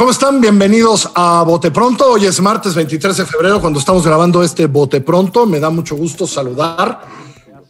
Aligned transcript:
¿Cómo 0.00 0.12
están? 0.12 0.40
Bienvenidos 0.40 1.10
a 1.14 1.42
Bote 1.42 1.70
Pronto. 1.70 2.12
Hoy 2.12 2.24
es 2.24 2.40
martes 2.40 2.74
23 2.74 3.18
de 3.18 3.26
febrero 3.26 3.60
cuando 3.60 3.78
estamos 3.78 4.02
grabando 4.02 4.42
este 4.42 4.64
Bote 4.64 5.02
Pronto. 5.02 5.44
Me 5.44 5.60
da 5.60 5.68
mucho 5.68 5.94
gusto 5.94 6.26
saludar, 6.26 7.02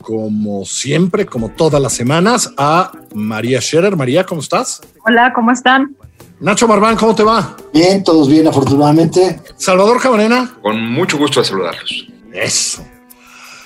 como 0.01 0.65
siempre, 0.65 1.27
como 1.27 1.49
todas 1.49 1.83
las 1.83 1.93
semanas, 1.93 2.55
a 2.57 2.93
María 3.15 3.61
Scherer. 3.61 3.97
María, 3.97 4.25
¿cómo 4.25 4.43
estás? 4.43 4.81
Hola, 5.05 5.33
¿cómo 5.35 5.51
están? 5.51 5.97
Nacho 6.39 6.69
Marván, 6.69 6.95
¿cómo 6.95 7.17
te 7.17 7.25
va? 7.25 7.57
Bien, 7.73 8.05
todos 8.05 8.29
bien, 8.29 8.47
afortunadamente. 8.47 9.41
Salvador 9.57 10.01
Camarena. 10.01 10.57
Con 10.63 10.89
mucho 10.89 11.19
gusto 11.19 11.41
de 11.41 11.47
saludarlos. 11.47 12.07
Eso. 12.33 12.85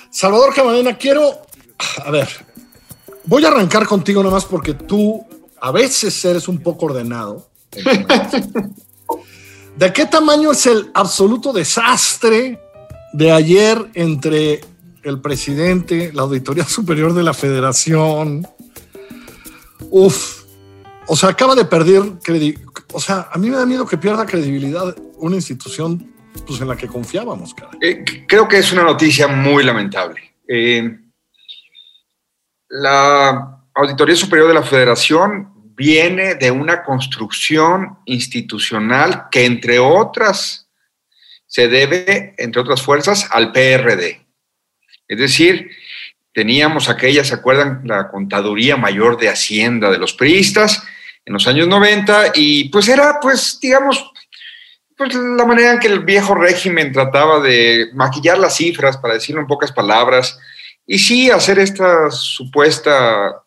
Salvador 0.09 0.55
Camarena, 0.55 0.97
quiero, 0.97 1.21
a 2.03 2.09
ver, 2.09 2.27
voy 3.25 3.45
a 3.45 3.49
arrancar 3.49 3.85
contigo 3.85 4.23
nomás 4.23 4.45
porque 4.45 4.73
tú 4.73 5.23
a 5.61 5.69
veces 5.71 6.25
eres 6.25 6.47
un 6.47 6.57
poco 6.57 6.87
ordenado 6.87 7.53
¿De 9.77 9.91
qué 9.91 10.05
tamaño 10.05 10.51
es 10.51 10.65
el 10.67 10.89
absoluto 10.93 11.51
desastre 11.51 12.59
de 13.13 13.31
ayer 13.31 13.89
entre 13.93 14.61
el 15.03 15.19
presidente, 15.21 16.11
la 16.13 16.23
Auditoría 16.23 16.65
Superior 16.65 17.13
de 17.13 17.23
la 17.23 17.33
Federación? 17.33 18.47
Uf, 19.89 20.43
o 21.07 21.15
sea, 21.15 21.29
acaba 21.29 21.55
de 21.55 21.65
perder 21.65 22.01
credibilidad. 22.23 22.61
O 22.93 22.99
sea, 22.99 23.29
a 23.31 23.37
mí 23.37 23.49
me 23.49 23.57
da 23.57 23.65
miedo 23.65 23.85
que 23.85 23.97
pierda 23.97 24.25
credibilidad 24.25 24.95
una 25.17 25.35
institución 25.35 26.13
pues, 26.47 26.61
en 26.61 26.67
la 26.67 26.75
que 26.75 26.87
confiábamos. 26.87 27.53
Eh, 27.81 28.03
creo 28.27 28.47
que 28.47 28.57
es 28.57 28.71
una 28.71 28.83
noticia 28.83 29.27
muy 29.27 29.63
lamentable. 29.63 30.35
Eh, 30.47 30.99
la 32.69 33.61
Auditoría 33.73 34.15
Superior 34.15 34.47
de 34.47 34.53
la 34.53 34.63
Federación 34.63 35.54
viene 35.75 36.35
de 36.35 36.51
una 36.51 36.83
construcción 36.83 37.99
institucional 38.05 39.25
que, 39.29 39.45
entre 39.45 39.79
otras, 39.79 40.69
se 41.45 41.67
debe, 41.67 42.33
entre 42.37 42.61
otras 42.61 42.81
fuerzas, 42.81 43.27
al 43.31 43.51
PRD. 43.51 44.25
Es 45.07 45.19
decir, 45.19 45.71
teníamos 46.33 46.89
aquella, 46.89 47.23
¿se 47.23 47.35
acuerdan? 47.35 47.81
La 47.85 48.09
contaduría 48.09 48.77
mayor 48.77 49.17
de 49.17 49.29
Hacienda 49.29 49.91
de 49.91 49.97
los 49.97 50.13
priistas 50.13 50.83
en 51.25 51.33
los 51.33 51.47
años 51.47 51.67
90 51.67 52.33
y 52.35 52.69
pues 52.69 52.87
era, 52.87 53.19
pues, 53.21 53.59
digamos, 53.61 54.11
pues 54.97 55.13
la 55.13 55.45
manera 55.45 55.73
en 55.73 55.79
que 55.79 55.87
el 55.87 56.05
viejo 56.05 56.35
régimen 56.35 56.91
trataba 56.91 57.39
de 57.39 57.89
maquillar 57.93 58.37
las 58.37 58.55
cifras, 58.55 58.97
para 58.97 59.15
decirlo 59.15 59.41
en 59.41 59.47
pocas 59.47 59.71
palabras, 59.71 60.39
y 60.87 60.99
sí 60.99 61.29
hacer 61.29 61.59
esta 61.59 62.09
supuesta 62.11 63.44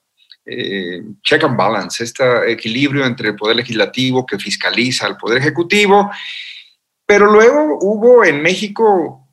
eh, 0.48 1.02
check 1.22 1.44
and 1.44 1.56
balance, 1.56 2.02
este 2.02 2.50
equilibrio 2.50 3.04
entre 3.04 3.28
el 3.28 3.36
poder 3.36 3.56
legislativo 3.56 4.24
que 4.24 4.38
fiscaliza 4.38 5.06
al 5.06 5.16
poder 5.16 5.38
ejecutivo, 5.38 6.10
pero 7.06 7.30
luego 7.30 7.78
hubo 7.80 8.24
en 8.24 8.42
México 8.42 9.28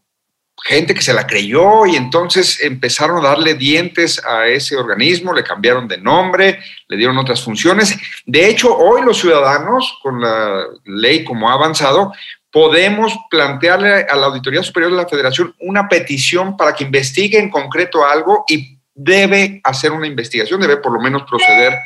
gente 0.63 0.93
que 0.93 1.01
se 1.01 1.13
la 1.13 1.27
creyó 1.27 1.85
y 1.85 1.95
entonces 1.95 2.59
empezaron 2.61 3.19
a 3.19 3.29
darle 3.29 3.53
dientes 3.53 4.23
a 4.25 4.47
ese 4.47 4.75
organismo, 4.75 5.33
le 5.33 5.43
cambiaron 5.43 5.87
de 5.87 5.97
nombre, 5.97 6.59
le 6.87 6.97
dieron 6.97 7.17
otras 7.17 7.43
funciones. 7.43 7.97
De 8.25 8.47
hecho, 8.47 8.75
hoy 8.75 9.03
los 9.03 9.19
ciudadanos, 9.19 9.99
con 10.01 10.21
la 10.21 10.65
ley 10.85 11.23
como 11.23 11.49
ha 11.49 11.53
avanzado, 11.53 12.13
podemos 12.51 13.13
plantearle 13.29 14.05
a 14.09 14.15
la 14.15 14.27
Auditoría 14.27 14.63
Superior 14.63 14.91
de 14.91 14.97
la 14.97 15.09
Federación 15.09 15.53
una 15.59 15.87
petición 15.89 16.55
para 16.55 16.73
que 16.73 16.85
investigue 16.85 17.37
en 17.37 17.49
concreto 17.49 18.05
algo 18.05 18.45
y 18.47 18.74
debe 18.95 19.61
hacer 19.63 19.91
una 19.91 20.07
investigación, 20.07 20.61
debe 20.61 20.77
por 20.77 20.93
lo 20.93 20.99
menos 20.99 21.23
proceder 21.23 21.77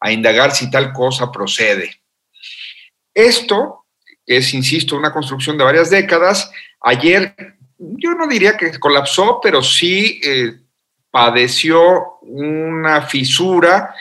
a 0.00 0.10
indagar 0.10 0.52
si 0.52 0.70
tal 0.70 0.92
cosa 0.92 1.30
procede. 1.30 2.00
Esto 3.12 3.84
es, 4.26 4.52
insisto, 4.54 4.96
una 4.96 5.12
construcción 5.12 5.56
de 5.56 5.64
varias 5.64 5.90
décadas. 5.90 6.50
Ayer, 6.80 7.34
yo 7.78 8.14
no 8.14 8.26
diría 8.26 8.56
que 8.56 8.78
colapsó, 8.80 9.40
pero 9.42 9.62
sí 9.62 10.20
eh, 10.24 10.58
padeció 11.10 12.18
una 12.22 13.02
fisura 13.02 13.94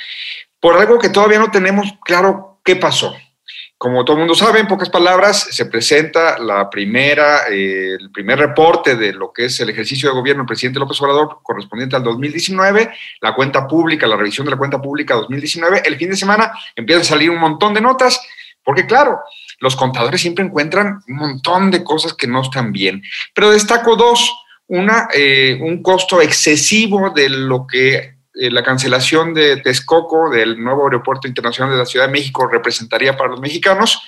por 0.60 0.78
algo 0.78 0.98
que 0.98 1.10
todavía 1.10 1.40
no 1.40 1.52
tenemos 1.52 1.94
claro 2.04 2.62
qué 2.64 2.78
pasó. 2.78 3.16
Como 3.84 4.06
todo 4.06 4.16
el 4.16 4.20
mundo 4.20 4.34
sabe, 4.34 4.62
en 4.62 4.68
pocas 4.68 4.90
palabras, 4.90 5.50
se 5.52 5.66
presenta 5.66 6.40
la 6.40 6.70
primera, 6.70 7.50
eh, 7.52 7.98
el 8.00 8.12
primer 8.12 8.40
reporte 8.40 8.96
de 8.96 9.12
lo 9.12 9.34
que 9.34 9.44
es 9.44 9.60
el 9.60 9.72
ejercicio 9.72 10.08
de 10.08 10.16
gobierno 10.16 10.44
del 10.44 10.48
presidente 10.48 10.80
López 10.80 11.02
Obrador 11.02 11.40
correspondiente 11.44 11.98
al 11.98 12.04
2019, 12.06 12.94
la 13.20 13.36
cuenta 13.36 13.68
pública, 13.68 14.08
la 14.08 14.16
revisión 14.16 14.46
de 14.46 14.52
la 14.52 14.58
cuenta 14.58 14.82
pública 14.82 15.16
2019. 15.16 15.82
El 15.84 15.98
fin 15.98 16.12
de 16.12 16.16
semana 16.16 16.54
empieza 16.78 17.02
a 17.02 17.04
salir 17.04 17.30
un 17.30 17.40
montón 17.40 17.74
de 17.74 17.82
notas, 17.82 18.26
porque 18.64 18.86
claro, 18.86 19.20
los 19.60 19.76
contadores 19.76 20.22
siempre 20.22 20.46
encuentran 20.46 21.02
un 21.10 21.16
montón 21.18 21.70
de 21.70 21.84
cosas 21.84 22.14
que 22.14 22.26
no 22.26 22.42
están 22.42 22.72
bien. 22.72 23.04
Pero 23.36 23.52
destaco 23.52 23.98
dos. 23.98 24.34
Una, 24.66 25.10
eh, 25.14 25.60
un 25.62 25.84
costo 25.84 26.22
excesivo 26.22 27.10
de 27.10 27.28
lo 27.28 27.68
que 27.68 28.16
eh, 28.36 28.50
la 28.50 28.64
cancelación 28.64 29.34
de 29.34 29.58
Texcoco, 29.58 30.30
del 30.30 30.62
nuevo 30.62 30.86
aeropuerto 30.86 31.28
internacional 31.28 31.72
de 31.72 31.78
la 31.78 31.86
Ciudad 31.86 32.08
de 32.08 32.12
México, 32.12 32.48
representaría 32.48 33.16
para 33.16 33.30
los 33.30 33.40
mexicanos, 33.40 34.02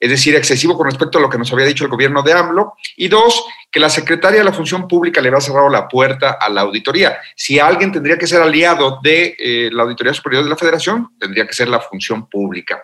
es 0.00 0.08
decir, 0.08 0.34
excesivo 0.34 0.76
con 0.78 0.86
respecto 0.86 1.18
a 1.18 1.20
lo 1.20 1.28
que 1.28 1.36
nos 1.36 1.52
había 1.52 1.66
dicho 1.66 1.84
el 1.84 1.90
gobierno 1.90 2.22
de 2.22 2.32
AMLO. 2.32 2.72
Y 2.96 3.08
dos, 3.08 3.44
que 3.70 3.78
la 3.78 3.90
secretaria 3.90 4.38
de 4.38 4.44
la 4.44 4.52
Función 4.52 4.88
Pública 4.88 5.20
le 5.20 5.28
había 5.28 5.42
cerrado 5.42 5.68
la 5.68 5.86
puerta 5.86 6.38
a 6.40 6.48
la 6.48 6.62
auditoría. 6.62 7.18
Si 7.36 7.58
alguien 7.58 7.92
tendría 7.92 8.16
que 8.16 8.26
ser 8.26 8.40
aliado 8.40 8.98
de 9.02 9.36
eh, 9.38 9.70
la 9.70 9.82
Auditoría 9.82 10.14
Superior 10.14 10.42
de 10.42 10.50
la 10.50 10.56
Federación, 10.56 11.10
tendría 11.18 11.46
que 11.46 11.52
ser 11.52 11.68
la 11.68 11.80
Función 11.80 12.26
Pública. 12.28 12.82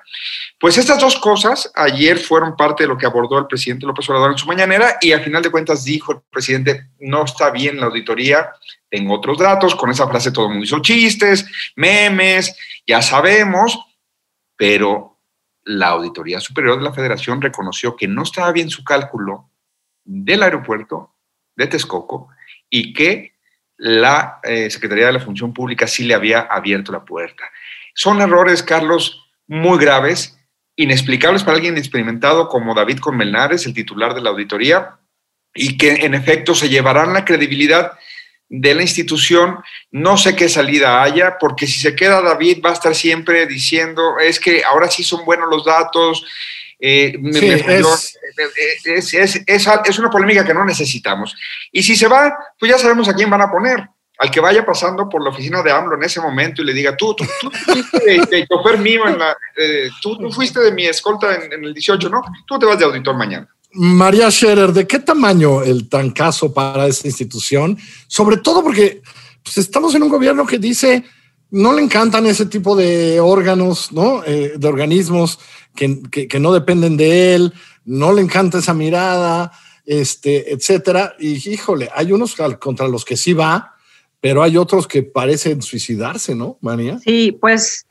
Pues 0.60 0.76
estas 0.76 1.00
dos 1.00 1.16
cosas 1.16 1.72
ayer 1.74 2.18
fueron 2.18 2.54
parte 2.54 2.84
de 2.84 2.88
lo 2.88 2.98
que 2.98 3.06
abordó 3.06 3.38
el 3.38 3.46
presidente 3.46 3.86
López 3.86 4.08
Obrador 4.10 4.32
en 4.32 4.38
su 4.38 4.46
mañanera 4.46 4.98
y 5.00 5.12
al 5.12 5.22
final 5.22 5.42
de 5.42 5.50
cuentas 5.50 5.84
dijo 5.84 6.12
el 6.12 6.18
presidente, 6.30 6.90
no 7.00 7.24
está 7.24 7.50
bien 7.50 7.80
la 7.80 7.86
auditoría, 7.86 8.50
tengo 8.90 9.14
otros 9.14 9.38
datos, 9.38 9.74
con 9.74 9.90
esa 9.90 10.06
frase 10.06 10.30
todo 10.30 10.46
el 10.46 10.50
mundo 10.52 10.64
hizo 10.64 10.80
chistes, 10.80 11.46
memes, 11.76 12.54
ya 12.86 13.00
sabemos, 13.00 13.78
pero 14.56 15.15
la 15.66 15.88
Auditoría 15.88 16.40
Superior 16.40 16.78
de 16.78 16.84
la 16.84 16.92
Federación 16.92 17.42
reconoció 17.42 17.96
que 17.96 18.06
no 18.06 18.22
estaba 18.22 18.52
bien 18.52 18.70
su 18.70 18.84
cálculo 18.84 19.50
del 20.04 20.44
aeropuerto 20.44 21.14
de 21.56 21.66
Texcoco 21.66 22.28
y 22.70 22.92
que 22.92 23.34
la 23.76 24.38
eh, 24.44 24.70
Secretaría 24.70 25.06
de 25.06 25.14
la 25.14 25.20
Función 25.20 25.52
Pública 25.52 25.88
sí 25.88 26.04
le 26.04 26.14
había 26.14 26.40
abierto 26.40 26.92
la 26.92 27.04
puerta. 27.04 27.44
Son 27.94 28.20
errores, 28.20 28.62
Carlos, 28.62 29.26
muy 29.48 29.78
graves, 29.78 30.38
inexplicables 30.76 31.42
para 31.42 31.56
alguien 31.56 31.76
experimentado 31.76 32.48
como 32.48 32.74
David 32.74 33.00
Conmelnares, 33.00 33.66
el 33.66 33.74
titular 33.74 34.14
de 34.14 34.20
la 34.20 34.30
auditoría, 34.30 34.98
y 35.52 35.76
que 35.76 36.06
en 36.06 36.14
efecto 36.14 36.54
se 36.54 36.68
llevarán 36.68 37.12
la 37.12 37.24
credibilidad 37.24 37.98
de 38.48 38.74
la 38.74 38.82
institución, 38.82 39.58
no 39.90 40.16
sé 40.16 40.36
qué 40.36 40.48
salida 40.48 41.02
haya, 41.02 41.36
porque 41.38 41.66
si 41.66 41.80
se 41.80 41.96
queda 41.96 42.22
David 42.22 42.62
va 42.64 42.70
a 42.70 42.74
estar 42.74 42.94
siempre 42.94 43.46
diciendo, 43.46 44.18
es 44.18 44.38
que 44.38 44.62
ahora 44.64 44.88
sí 44.88 45.02
son 45.02 45.24
buenos 45.24 45.48
los 45.50 45.64
datos. 45.64 46.24
es, 46.78 47.16
una 49.98 50.10
polémica 50.10 50.44
que 50.44 50.54
no 50.54 50.64
necesitamos. 50.64 51.34
Y 51.72 51.82
si 51.82 51.96
se 51.96 52.06
va, 52.06 52.32
pues 52.58 52.70
ya 52.70 52.78
sabemos 52.78 53.08
a 53.08 53.14
quién 53.14 53.30
van 53.30 53.42
a 53.42 53.50
poner. 53.50 53.88
Al 54.18 54.30
que 54.30 54.40
vaya 54.40 54.64
pasando 54.64 55.10
por 55.10 55.22
la 55.22 55.28
oficina 55.28 55.62
de 55.62 55.70
AMLO 55.70 55.96
en 55.96 56.04
ese 56.04 56.22
momento 56.22 56.62
y 56.62 56.64
le 56.64 56.72
diga, 56.72 56.96
tú, 56.96 57.14
tú, 57.14 57.26
tú 57.38 57.50
fuiste 57.50 57.98
de, 58.30 58.46
chofer 58.46 58.78
mío, 58.78 59.06
en 59.06 59.18
la, 59.18 59.36
eh, 59.54 59.90
tú, 60.00 60.32
fuiste 60.32 60.58
de 60.60 60.72
mi 60.72 60.86
escolta 60.86 61.34
en, 61.34 61.52
en 61.52 61.64
el 61.64 61.74
18, 61.74 62.08
¿no? 62.08 62.22
Tú 62.46 62.58
te 62.58 62.64
vas 62.64 62.78
de 62.78 62.86
auditor 62.86 63.14
mañana. 63.14 63.46
María 63.76 64.30
Scherer, 64.30 64.72
¿de 64.72 64.86
qué 64.86 64.98
tamaño 64.98 65.62
el 65.62 65.88
trancazo 65.88 66.52
para 66.52 66.86
esta 66.86 67.06
institución? 67.08 67.78
Sobre 68.06 68.38
todo 68.38 68.62
porque 68.62 69.02
pues, 69.42 69.58
estamos 69.58 69.94
en 69.94 70.02
un 70.02 70.08
gobierno 70.08 70.46
que 70.46 70.58
dice 70.58 71.04
no 71.50 71.72
le 71.72 71.82
encantan 71.82 72.26
ese 72.26 72.46
tipo 72.46 72.74
de 72.74 73.20
órganos, 73.20 73.92
¿no? 73.92 74.24
Eh, 74.24 74.54
de 74.56 74.68
organismos 74.68 75.38
que, 75.74 76.02
que, 76.10 76.40
no 76.40 76.52
dependen 76.52 76.96
de 76.96 77.34
él, 77.34 77.52
no 77.84 78.12
le 78.12 78.22
encanta 78.22 78.58
esa 78.58 78.74
mirada, 78.74 79.52
este, 79.84 80.52
etcétera. 80.52 81.14
Y 81.18 81.48
híjole, 81.48 81.88
hay 81.94 82.12
unos 82.12 82.34
contra 82.58 82.88
los 82.88 83.04
que 83.04 83.16
sí 83.16 83.32
va, 83.32 83.76
pero 84.20 84.42
hay 84.42 84.56
otros 84.56 84.88
que 84.88 85.02
parecen 85.02 85.62
suicidarse, 85.62 86.34
¿no, 86.34 86.58
María? 86.60 86.98
Sí, 86.98 87.36
pues 87.40 87.86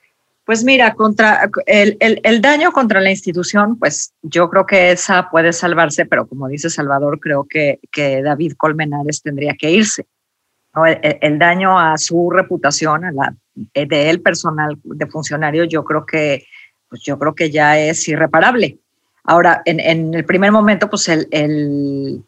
Pues 0.46 0.64
mira, 0.64 0.94
contra 0.94 1.50
el, 1.66 1.98
el, 2.00 2.42
daño 2.42 2.72
contra 2.72 3.02
la 3.02 3.10
institución, 3.10 3.80
pues 3.80 4.14
yo 4.22 4.48
creo 4.50 4.68
que 4.68 4.92
esa 4.92 5.28
puede 5.32 5.52
salvarse, 5.52 6.06
pero 6.06 6.28
como 6.28 6.48
dice 6.48 6.70
Salvador, 6.70 7.20
creo 7.20 7.46
que, 7.50 7.80
que 7.92 8.22
David 8.22 8.54
Colmenares 8.56 9.24
tendría 9.24 9.56
que 9.56 9.72
irse. 9.72 10.06
¿no? 10.76 10.86
El, 10.86 11.00
el, 11.02 11.40
daño 11.40 11.80
a 11.80 11.98
su 11.98 12.30
reputación, 12.30 13.06
a 13.06 13.12
la 13.12 13.36
de 13.56 14.10
él 14.10 14.22
personal 14.22 14.78
de 14.84 15.08
funcionario, 15.08 15.64
yo 15.64 15.84
creo 15.84 16.06
que, 16.06 16.46
pues 16.90 17.02
yo 17.02 17.18
creo 17.18 17.34
que 17.34 17.50
ya 17.50 17.80
es 17.80 18.08
irreparable. 18.08 18.78
Ahora, 19.24 19.64
en, 19.66 19.80
en 19.80 20.14
el 20.14 20.26
primer 20.26 20.52
momento, 20.52 20.88
pues 20.92 21.10
el, 21.10 21.28
el 21.32 22.24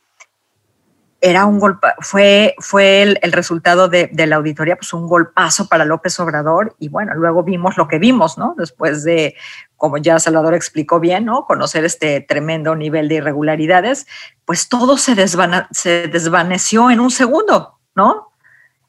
era 1.19 1.45
un 1.45 1.59
golpe, 1.59 1.87
fue, 1.99 2.55
fue 2.59 3.01
el, 3.01 3.31
resultado 3.31 3.87
de, 3.87 4.09
la 4.13 4.35
auditoría, 4.35 4.75
pues 4.75 4.93
un 4.93 5.07
golpazo 5.07 5.67
para 5.67 5.85
López 5.85 6.19
Obrador 6.19 6.75
y 6.79 6.89
bueno, 6.89 7.13
luego 7.15 7.43
vimos 7.43 7.77
lo 7.77 7.87
que 7.87 7.97
vimos, 7.97 8.37
¿no? 8.37 8.53
Después 8.57 9.03
de, 9.03 9.35
como 9.75 9.97
ya 9.97 10.19
Salvador 10.19 10.53
explicó 10.53 10.99
bien, 10.99 11.25
¿no? 11.25 11.45
Conocer 11.45 11.85
este 11.85 12.21
tremendo 12.21 12.75
nivel 12.75 13.07
de 13.07 13.15
irregularidades, 13.15 14.05
pues 14.45 14.69
todo 14.69 14.97
se 14.97 15.15
desvaneció 15.15 16.91
en 16.91 16.99
un 16.99 17.11
segundo, 17.11 17.79
¿no? 17.95 18.31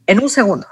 En 0.06 0.22
un 0.22 0.28
segundo 0.28 0.66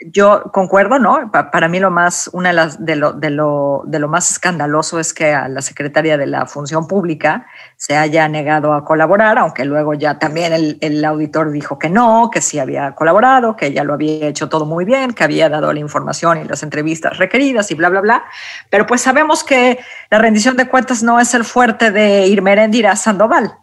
yo 0.00 0.50
concuerdo, 0.52 0.98
¿no? 0.98 1.30
para 1.32 1.68
mí 1.68 1.80
lo 1.80 1.90
más, 1.90 2.28
una 2.34 2.50
de 2.50 2.54
las 2.54 2.84
de 2.84 2.96
lo, 2.96 3.12
de 3.12 3.30
lo, 3.30 3.82
de 3.86 3.98
lo 3.98 4.08
más 4.08 4.30
escandaloso 4.30 5.00
es 5.00 5.14
que 5.14 5.32
a 5.32 5.48
la 5.48 5.62
secretaria 5.62 6.18
de 6.18 6.26
la 6.26 6.44
Función 6.44 6.86
Pública 6.86 7.46
se 7.76 7.96
haya 7.96 8.28
negado 8.28 8.74
a 8.74 8.84
colaborar, 8.84 9.38
aunque 9.38 9.64
luego 9.64 9.94
ya 9.94 10.18
también 10.18 10.76
el, 10.80 11.04
auditor 11.04 11.50
dijo 11.50 11.78
que 11.78 11.88
no, 11.88 12.30
que 12.30 12.42
sí 12.42 12.58
había 12.58 12.94
colaborado, 12.94 13.56
que 13.56 13.66
ella 13.66 13.84
lo 13.84 13.94
había 13.94 14.26
hecho 14.26 14.48
todo 14.48 14.66
muy 14.66 14.84
bien, 14.84 15.14
que 15.14 15.24
había 15.24 15.48
dado 15.48 15.72
la 15.72 15.80
información 15.80 16.38
y 16.38 16.44
las 16.44 16.62
entrevistas 16.62 17.16
requeridas 17.16 17.70
y 17.70 17.74
bla, 17.74 17.88
bla, 17.88 18.00
bla. 18.00 18.24
Pero 18.68 18.86
pues 18.86 19.00
sabemos 19.00 19.44
que 19.44 19.78
la 20.10 20.18
rendición 20.18 20.56
de 20.56 20.68
cuentas 20.68 21.02
no 21.02 21.20
es 21.20 21.32
el 21.32 21.44
fuerte 21.44 21.90
de 21.90 22.26
Irmerendira 22.26 22.96
Sandoval. 22.96 23.54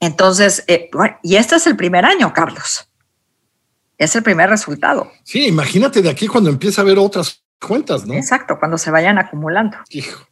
Entonces, 0.00 0.64
eh, 0.66 0.90
y 1.22 1.36
este 1.36 1.56
es 1.56 1.66
el 1.66 1.76
primer 1.76 2.04
año, 2.04 2.32
Carlos 2.34 2.90
es 3.98 4.16
el 4.16 4.22
primer 4.22 4.50
resultado. 4.50 5.08
Sí, 5.22 5.46
imagínate 5.46 6.02
de 6.02 6.10
aquí 6.10 6.26
cuando 6.26 6.50
empieza 6.50 6.80
a 6.80 6.84
haber 6.84 6.98
otras 6.98 7.42
cuentas, 7.60 8.06
¿no? 8.06 8.14
Exacto, 8.14 8.56
cuando 8.58 8.78
se 8.78 8.90
vayan 8.90 9.18
acumulando. 9.18 9.76
Hijo. 9.90 10.26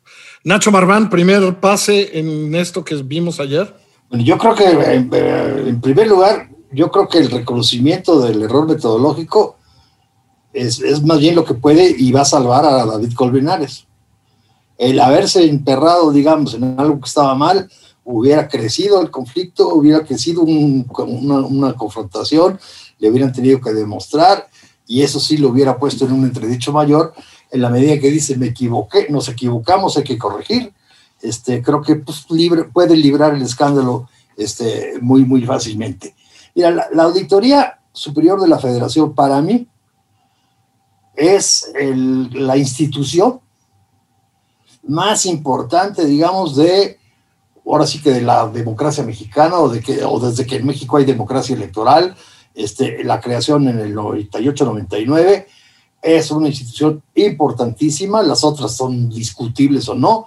Nacho 0.45 0.73
Marván, 0.73 1.09
primer 1.09 1.61
pase 1.61 2.19
en 2.19 2.55
esto 2.55 2.85
que 2.85 2.97
vimos 2.97 3.39
ayer. 3.39 3.75
Bueno, 4.09 4.25
yo 4.25 4.37
creo 4.39 4.55
que 4.55 4.65
eh, 4.65 5.69
en 5.69 5.81
primer 5.81 6.09
lugar, 6.09 6.49
yo 6.73 6.91
creo 6.91 7.09
que 7.09 7.19
el 7.19 7.31
reconocimiento 7.31 8.21
del 8.21 8.43
error 8.43 8.67
metodológico 8.67 9.57
es, 10.53 10.81
es, 10.81 11.03
más 11.03 11.21
bien 11.21 11.35
lo 11.35 11.45
que 11.45 11.55
puede 11.55 11.95
y 11.97 12.13
va 12.13 12.23
a 12.23 12.27
salvar 12.27 12.65
a 12.65 12.85
David 12.85 13.15
Colmenares. 13.15 13.87
El 14.77 14.99
haberse 15.01 15.49
enterrado, 15.49 16.11
digamos, 16.11 16.55
en 16.55 16.79
algo 16.79 17.01
que 17.01 17.07
estaba 17.07 17.35
mal, 17.35 17.71
hubiera 18.05 18.49
crecido 18.49 19.01
el 19.01 19.11
conflicto, 19.11 19.69
hubiera 19.75 20.05
crecido 20.05 20.43
un, 20.43 20.87
una, 20.99 21.75
confrontación 21.75 22.59
le 22.99 23.11
hubieran 23.11 23.33
tenido 23.33 23.61
que 23.61 23.73
demostrar 23.73 24.49
y 24.87 25.03
eso 25.03 25.21
sí 25.21 25.37
lo 25.37 25.49
hubiera 25.49 25.79
puesto 25.79 26.05
en 26.05 26.13
un 26.13 26.25
entredicho 26.25 26.73
mayor 26.73 27.15
en 27.51 27.61
la 27.61 27.69
medida 27.69 27.99
que 28.01 28.11
dice 28.11 28.37
me 28.37 28.47
equivoqué, 28.47 29.09
nos 29.11 29.29
equivocamos, 29.29 29.97
hay 29.97 30.05
que 30.05 30.19
corregir. 30.19 30.73
Este, 31.21 31.63
creo 31.63 31.83
que 31.83 31.97
pues, 31.97 32.27
libre, 32.31 32.65
puede 32.65 32.97
librar 32.97 33.35
el 33.35 33.43
escándalo 33.43 34.09
este, 34.37 34.95
muy, 35.01 35.25
muy 35.25 35.45
fácilmente. 35.45 36.15
Mira, 36.55 36.71
la, 36.71 37.03
Auditoría 37.05 37.79
Superior 37.93 38.41
de 38.41 38.49
la 38.49 38.59
Federación 38.59 39.15
para 39.15 39.41
mí 39.41 39.69
es 41.15 41.71
la 41.75 42.57
institución 42.57 43.41
más 44.85 45.27
importante, 45.27 46.05
digamos, 46.07 46.57
de, 46.57 46.99
ahora 47.67 47.87
sí 47.87 48.01
que 48.01 48.11
de 48.11 48.23
la 48.23 48.49
democracia 48.49 49.05
mexicana 49.05 49.59
o, 49.59 49.69
de 49.69 49.81
que, 49.81 50.05
o 50.05 50.19
desde 50.19 50.47
que 50.47 50.57
en 50.57 50.67
México 50.67 50.97
hay 50.97 51.05
democracia 51.05 51.55
electoral, 51.55 52.15
este, 52.55 53.03
la 53.05 53.21
creación 53.21 53.69
en 53.69 53.79
el 53.79 53.95
98-99 53.95 55.47
es 56.03 56.31
una 56.33 56.49
institución 56.49 57.03
importantísima, 57.15 58.23
las 58.23 58.43
otras 58.43 58.77
son 58.77 59.09
discutibles 59.09 59.89
o 59.89 59.95
no, 59.95 60.27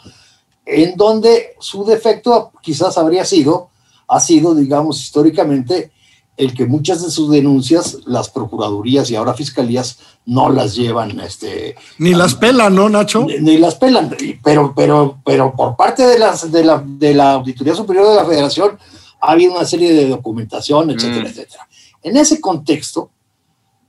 en 0.66 0.96
donde 0.96 1.56
su 1.60 1.84
defecto 1.84 2.52
quizás 2.62 2.98
habría 2.98 3.26
sido, 3.26 3.70
ha 4.08 4.20
sido, 4.20 4.56
digamos, 4.56 5.02
históricamente, 5.02 5.92
el 6.38 6.54
que 6.54 6.66
muchas 6.66 7.02
de 7.02 7.12
sus 7.12 7.32
denuncias, 7.32 8.00
las 8.06 8.30
procuradurías 8.30 9.10
y 9.10 9.16
ahora 9.16 9.34
fiscalías, 9.34 10.00
no 10.26 10.50
las 10.50 10.76
llevan. 10.76 11.20
Este, 11.20 11.76
ni 11.98 12.14
a, 12.14 12.18
las 12.18 12.36
pelan, 12.36 12.76
¿no, 12.76 12.90
Nacho? 12.90 13.26
Ni, 13.26 13.40
ni, 13.40 13.58
las 13.58 13.76
pelan, 13.76 14.16
pero, 14.44 14.74
pero, 14.76 15.20
pero 15.26 15.56
por 15.56 15.76
parte 15.76 16.06
de, 16.06 16.20
las, 16.20 16.52
de, 16.52 16.64
la, 16.64 16.84
de 16.86 17.14
la 17.14 17.34
Auditoría 17.34 17.76
Superior 17.76 18.10
de 18.10 18.16
la 18.16 18.26
Federación 18.26 18.78
ha 19.22 19.32
habido 19.32 19.54
una 19.54 19.66
serie 19.66 19.94
de 19.94 20.10
documentación, 20.10 20.92
etcétera, 20.92 21.24
mm. 21.24 21.28
etcétera. 21.28 21.68
En 22.04 22.18
ese 22.18 22.42
contexto, 22.42 23.10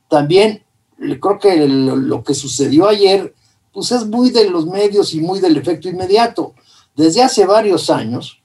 también 0.08 0.62
creo 0.98 1.38
que 1.38 1.66
lo 1.66 2.22
que 2.22 2.34
sucedió 2.34 2.88
ayer, 2.88 3.34
pues 3.72 3.92
es 3.92 4.06
muy 4.06 4.30
de 4.30 4.48
los 4.48 4.66
medios 4.66 5.12
y 5.14 5.20
muy 5.20 5.40
del 5.40 5.56
efecto 5.56 5.88
inmediato. 5.88 6.54
Desde 6.94 7.22
hace 7.22 7.44
varios 7.44 7.90
años, 7.90 8.40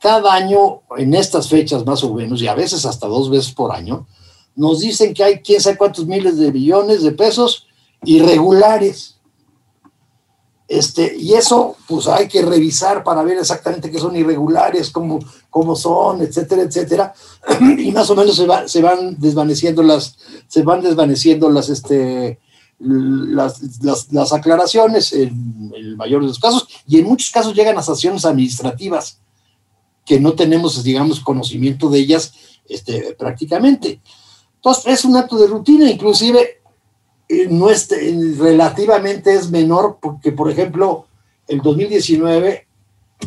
cada 0.00 0.32
año, 0.32 0.80
en 0.96 1.14
estas 1.14 1.48
fechas 1.48 1.84
más 1.84 2.02
o 2.02 2.14
menos, 2.14 2.40
y 2.40 2.48
a 2.48 2.54
veces 2.54 2.86
hasta 2.86 3.06
dos 3.06 3.30
veces 3.30 3.52
por 3.52 3.70
año, 3.70 4.06
nos 4.56 4.80
dicen 4.80 5.12
que 5.12 5.22
hay 5.22 5.40
quién 5.40 5.60
sabe 5.60 5.76
cuántos 5.76 6.06
miles 6.06 6.38
de 6.38 6.50
billones 6.50 7.02
de 7.02 7.12
pesos 7.12 7.66
irregulares. 8.04 9.18
Este, 10.66 11.16
y 11.16 11.34
eso, 11.34 11.76
pues 11.86 12.06
hay 12.06 12.28
que 12.28 12.40
revisar 12.42 13.04
para 13.04 13.22
ver 13.22 13.38
exactamente 13.38 13.90
qué 13.90 13.98
son 13.98 14.16
irregulares, 14.16 14.90
cómo, 14.90 15.18
cómo 15.50 15.76
son, 15.76 16.22
etcétera, 16.22 16.62
etcétera. 16.62 17.12
Y 17.78 17.92
más 17.92 18.08
o 18.08 18.16
menos 18.16 18.36
se, 18.36 18.46
va, 18.46 18.66
se 18.68 18.80
van 18.80 19.18
desvaneciendo 19.18 19.82
las, 19.82 20.16
se 20.48 20.62
van 20.62 20.80
desvaneciendo 20.80 21.50
las, 21.50 21.68
este, 21.68 22.38
las, 22.78 23.82
las, 23.82 24.10
las 24.12 24.32
aclaraciones 24.32 25.12
en 25.12 25.72
el 25.76 25.96
mayor 25.96 26.22
de 26.22 26.28
los 26.28 26.38
casos, 26.38 26.66
y 26.86 26.98
en 26.98 27.04
muchos 27.04 27.30
casos 27.30 27.54
llegan 27.54 27.76
a 27.76 27.82
sanciones 27.82 28.24
administrativas 28.24 29.19
que 30.04 30.20
no 30.20 30.32
tenemos, 30.34 30.82
digamos, 30.82 31.20
conocimiento 31.20 31.88
de 31.88 31.98
ellas 31.98 32.32
este, 32.68 33.14
prácticamente. 33.18 34.00
Entonces, 34.56 34.86
es 34.86 35.04
un 35.04 35.16
acto 35.16 35.38
de 35.38 35.46
rutina, 35.46 35.90
inclusive 35.90 36.60
no 37.48 37.70
es, 37.70 37.88
relativamente 38.38 39.34
es 39.34 39.50
menor 39.50 39.98
porque, 40.00 40.32
por 40.32 40.50
ejemplo, 40.50 41.06
el 41.46 41.60
2019, 41.60 42.66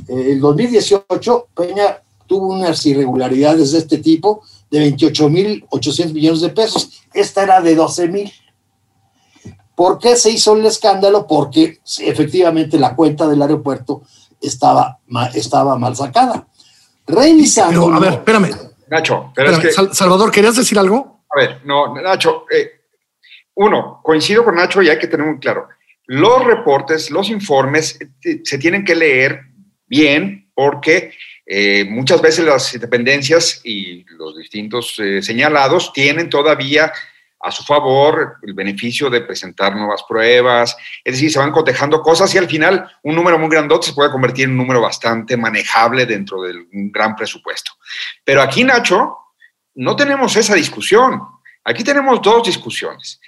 el 0.07 0.39
2018, 0.39 1.47
Peña 1.55 2.01
tuvo 2.27 2.53
unas 2.53 2.85
irregularidades 2.85 3.71
de 3.71 3.79
este 3.79 3.97
tipo 3.97 4.41
de 4.69 4.91
28.800 4.91 6.13
millones 6.13 6.41
de 6.41 6.49
pesos. 6.49 7.03
Esta 7.13 7.43
era 7.43 7.61
de 7.61 7.77
12.000. 7.77 8.31
¿Por 9.75 9.99
qué 9.99 10.15
se 10.15 10.31
hizo 10.31 10.55
el 10.55 10.65
escándalo? 10.65 11.27
Porque 11.27 11.79
efectivamente 11.99 12.79
la 12.79 12.95
cuenta 12.95 13.27
del 13.27 13.41
aeropuerto 13.41 14.03
estaba, 14.41 14.99
estaba 15.33 15.77
mal 15.77 15.95
sacada. 15.95 16.47
Revisando. 17.07 17.85
Pero, 17.85 17.95
a 17.95 17.99
ver, 17.99 18.13
espérame. 18.13 18.49
Nacho, 18.87 19.31
pero 19.35 19.51
espérame, 19.51 19.69
es 19.69 19.89
que, 19.89 19.95
Salvador, 19.95 20.31
¿querías 20.31 20.55
decir 20.55 20.77
algo? 20.77 21.25
A 21.29 21.39
ver, 21.39 21.61
no, 21.65 21.93
Nacho, 21.95 22.45
eh, 22.51 22.81
uno, 23.55 24.01
coincido 24.03 24.43
con 24.43 24.55
Nacho 24.55 24.81
y 24.81 24.89
hay 24.89 24.99
que 24.99 25.07
tener 25.07 25.25
muy 25.25 25.39
claro, 25.39 25.67
los 26.05 26.43
reportes, 26.43 27.11
los 27.11 27.29
informes 27.29 27.99
eh, 28.23 28.41
se 28.43 28.57
tienen 28.57 28.83
que 28.83 28.95
leer 28.95 29.41
bien 29.87 30.49
porque 30.53 31.13
eh, 31.45 31.85
muchas 31.85 32.21
veces 32.21 32.45
las 32.45 32.79
dependencias 32.79 33.61
y 33.63 34.05
los 34.17 34.37
distintos 34.37 34.95
eh, 34.99 35.21
señalados 35.21 35.91
tienen 35.93 36.29
todavía 36.29 36.91
a 37.43 37.51
su 37.51 37.63
favor 37.63 38.37
el 38.41 38.53
beneficio 38.53 39.09
de 39.09 39.21
presentar 39.21 39.75
nuevas 39.75 40.03
pruebas, 40.07 40.77
es 41.03 41.13
decir, 41.15 41.29
se 41.29 41.39
van 41.39 41.51
cotejando 41.51 42.01
cosas 42.01 42.33
y 42.33 42.37
al 42.37 42.47
final 42.47 42.89
un 43.03 43.15
número 43.15 43.37
muy 43.37 43.49
grandote 43.49 43.87
se 43.87 43.93
puede 43.93 44.11
convertir 44.11 44.45
en 44.45 44.51
un 44.51 44.57
número 44.57 44.79
bastante 44.79 45.35
manejable 45.35 46.05
dentro 46.05 46.41
de 46.41 46.53
un 46.71 46.91
gran 46.91 47.15
presupuesto. 47.15 47.73
Pero 48.23 48.41
aquí, 48.41 48.63
Nacho, 48.63 49.17
no 49.75 49.95
tenemos 49.95 50.35
esa 50.37 50.55
discusión. 50.55 51.21
Aquí 51.65 51.83
tenemos 51.83 52.21
dos 52.21 52.47
discusiones. 52.47 53.19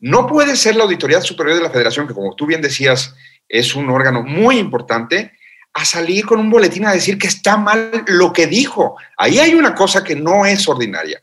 No 0.00 0.26
puede 0.26 0.56
ser 0.56 0.76
la 0.76 0.84
Auditoría 0.84 1.20
Superior 1.22 1.56
de 1.56 1.62
la 1.62 1.70
Federación, 1.70 2.06
que 2.06 2.14
como 2.14 2.34
tú 2.34 2.46
bien 2.46 2.60
decías, 2.60 3.14
es 3.48 3.74
un 3.74 3.88
órgano 3.88 4.22
muy 4.22 4.58
importante, 4.58 5.32
a 5.74 5.84
salir 5.86 6.26
con 6.26 6.38
un 6.38 6.50
boletín 6.50 6.84
a 6.84 6.92
decir 6.92 7.18
que 7.18 7.28
está 7.28 7.56
mal 7.56 8.04
lo 8.06 8.32
que 8.32 8.46
dijo. 8.46 8.96
Ahí 9.16 9.38
hay 9.38 9.54
una 9.54 9.74
cosa 9.74 10.04
que 10.04 10.14
no 10.14 10.44
es 10.44 10.68
ordinaria. 10.68 11.22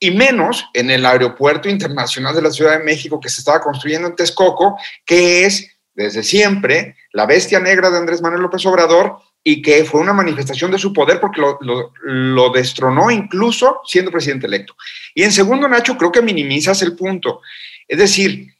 Y 0.00 0.10
menos 0.10 0.64
en 0.74 0.90
el 0.90 1.04
Aeropuerto 1.04 1.68
Internacional 1.68 2.34
de 2.34 2.42
la 2.42 2.50
Ciudad 2.50 2.78
de 2.78 2.84
México 2.84 3.20
que 3.20 3.28
se 3.28 3.42
estaba 3.42 3.60
construyendo 3.60 4.08
en 4.08 4.16
Texcoco, 4.16 4.78
que 5.04 5.44
es 5.44 5.76
desde 5.94 6.22
siempre 6.22 6.96
la 7.12 7.26
bestia 7.26 7.60
negra 7.60 7.90
de 7.90 7.98
Andrés 7.98 8.22
Manuel 8.22 8.42
López 8.42 8.64
Obrador 8.64 9.18
y 9.42 9.62
que 9.62 9.84
fue 9.84 10.00
una 10.00 10.12
manifestación 10.12 10.70
de 10.70 10.78
su 10.78 10.92
poder 10.92 11.20
porque 11.20 11.40
lo, 11.40 11.58
lo, 12.02 12.50
destronó 12.50 13.10
incluso 13.10 13.80
siendo 13.84 14.10
presidente 14.10 14.46
electo. 14.46 14.74
Y 15.14 15.22
en 15.22 15.32
segundo, 15.32 15.68
Nacho, 15.68 15.96
creo 15.96 16.12
que 16.12 16.22
minimizas 16.22 16.82
el 16.82 16.96
punto. 16.96 17.40
Es 17.88 17.98
decir, 17.98 18.54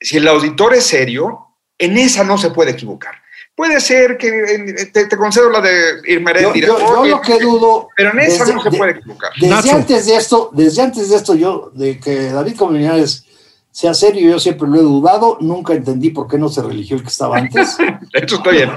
si 0.00 0.18
el 0.18 0.28
auditor 0.28 0.74
es 0.74 0.84
serio, 0.84 1.56
en 1.78 1.98
esa 1.98 2.24
no 2.24 2.38
se 2.38 2.50
puede 2.50 2.72
equivocar. 2.72 3.22
Puede 3.56 3.80
ser 3.80 4.18
que 4.18 4.28
eh, 4.28 4.86
te, 4.92 5.06
te 5.06 5.16
concedo 5.16 5.48
la 5.50 5.60
de 5.62 5.72
Irma 6.08 6.32
Yo, 6.38 6.54
yo- 6.54 6.78
yo 6.78 7.04
lo 7.06 7.20
que 7.22 7.40
dudo. 7.40 7.88
Pero 7.96 8.12
en 8.12 8.20
esa 8.20 8.44
desde- 8.44 8.54
no 8.54 8.62
se 8.62 8.70
de- 8.70 8.76
puede 8.78 8.90
equivocar. 8.92 9.30
Desde 9.40 9.54
Nacho. 9.54 9.76
antes 9.76 10.06
de 10.06 10.16
esto, 10.16 10.50
desde 10.52 10.82
antes 10.82 11.08
de 11.08 11.16
esto, 11.16 11.34
yo, 11.34 11.70
de 11.72 11.98
que 11.98 12.30
David 12.32 12.56
Comunidades 12.56 13.24
sea 13.72 13.94
serio, 13.94 14.30
yo 14.30 14.38
siempre 14.38 14.68
lo 14.68 14.76
he 14.76 14.82
dudado, 14.82 15.38
nunca 15.40 15.72
entendí 15.72 16.10
por 16.10 16.28
qué 16.28 16.38
no 16.38 16.48
se 16.50 16.62
religió 16.62 16.96
el 16.96 17.02
que 17.02 17.08
estaba 17.08 17.38
antes. 17.38 17.76
Esto 18.12 18.36
está 18.36 18.50
bien. 18.50 18.70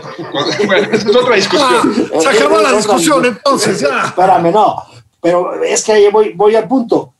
Bueno, 0.65 0.88
esa 0.91 1.09
es 1.09 1.15
otra 1.15 1.33
Ah, 1.33 1.36
discusión. 1.36 2.09
se 2.21 2.29
acabó 2.29 2.57
la 2.62 2.69
Eh, 2.69 2.74
eh, 2.74 2.77
discusión 2.77 3.25
entonces, 3.25 3.79
ya. 3.81 4.05
Espérame, 4.07 4.51
no, 4.51 4.75
pero 5.21 5.62
es 5.63 5.83
que 5.83 5.91
ahí 5.93 6.09
voy, 6.12 6.33
voy 6.33 6.55
al 6.55 6.67
punto. 6.69 7.13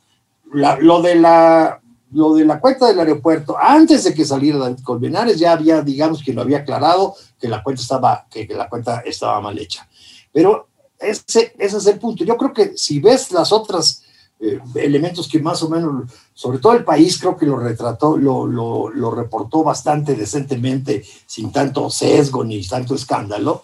La- 0.54 0.78
lo, 0.80 1.02
de 1.02 1.16
la, 1.16 1.80
lo 2.12 2.34
de 2.34 2.46
la 2.46 2.60
cuenta 2.60 2.88
del 2.88 3.00
aeropuerto, 3.00 3.56
antes 3.60 4.04
de 4.04 4.14
que 4.14 4.26
saliera 4.26 4.58
David 4.58 4.84
Colmenares, 4.84 5.38
ya 5.38 5.52
había, 5.52 5.82
digamos, 5.82 6.24
que 6.24 6.34
lo 6.34 6.42
había 6.42 6.60
aclarado, 6.60 7.16
que 7.40 7.48
la 7.48 7.62
cuenta 7.64 7.82
estaba, 7.82 8.26
que, 8.30 8.48
la 8.48 8.68
cuenta 8.68 9.00
estaba 9.06 9.40
mal 9.42 9.58
hecha. 9.60 9.88
Pero 10.32 10.68
ese, 11.00 11.54
ese 11.58 11.78
es 11.78 11.86
el 11.86 12.00
punto. 12.00 12.24
Yo 12.24 12.38
creo 12.38 12.54
que 12.54 12.78
si 12.78 13.00
ves 13.00 13.32
las 13.32 13.52
otras 13.52 14.04
eh, 14.40 14.60
elementos 14.76 15.28
que 15.28 15.40
más 15.40 15.62
o 15.64 15.70
menos, 15.70 16.12
sobre 16.34 16.60
todo 16.60 16.74
el 16.74 16.84
país, 16.84 17.20
creo 17.20 17.38
que 17.38 17.46
lo 17.46 17.58
retrató, 17.58 18.18
lo, 18.18 18.48
lo, 18.48 18.90
lo 18.90 19.12
reportó 19.12 19.64
bastante 19.64 20.16
decentemente, 20.16 21.04
sin 21.26 21.52
tanto 21.52 21.90
sesgo 21.90 22.44
ni 22.44 22.66
tanto 22.66 22.96
escándalo, 22.96 23.64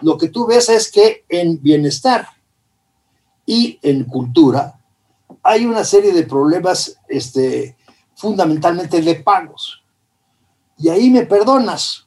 lo 0.00 0.18
que 0.18 0.28
tú 0.28 0.46
ves 0.46 0.68
es 0.68 0.90
que 0.90 1.24
en 1.28 1.62
bienestar 1.62 2.28
y 3.46 3.78
en 3.82 4.04
cultura 4.04 4.80
hay 5.42 5.66
una 5.66 5.84
serie 5.84 6.12
de 6.12 6.24
problemas 6.24 6.98
este, 7.08 7.76
fundamentalmente 8.14 9.00
de 9.00 9.14
pagos. 9.16 9.82
Y 10.78 10.88
ahí 10.88 11.10
me 11.10 11.24
perdonas, 11.26 12.06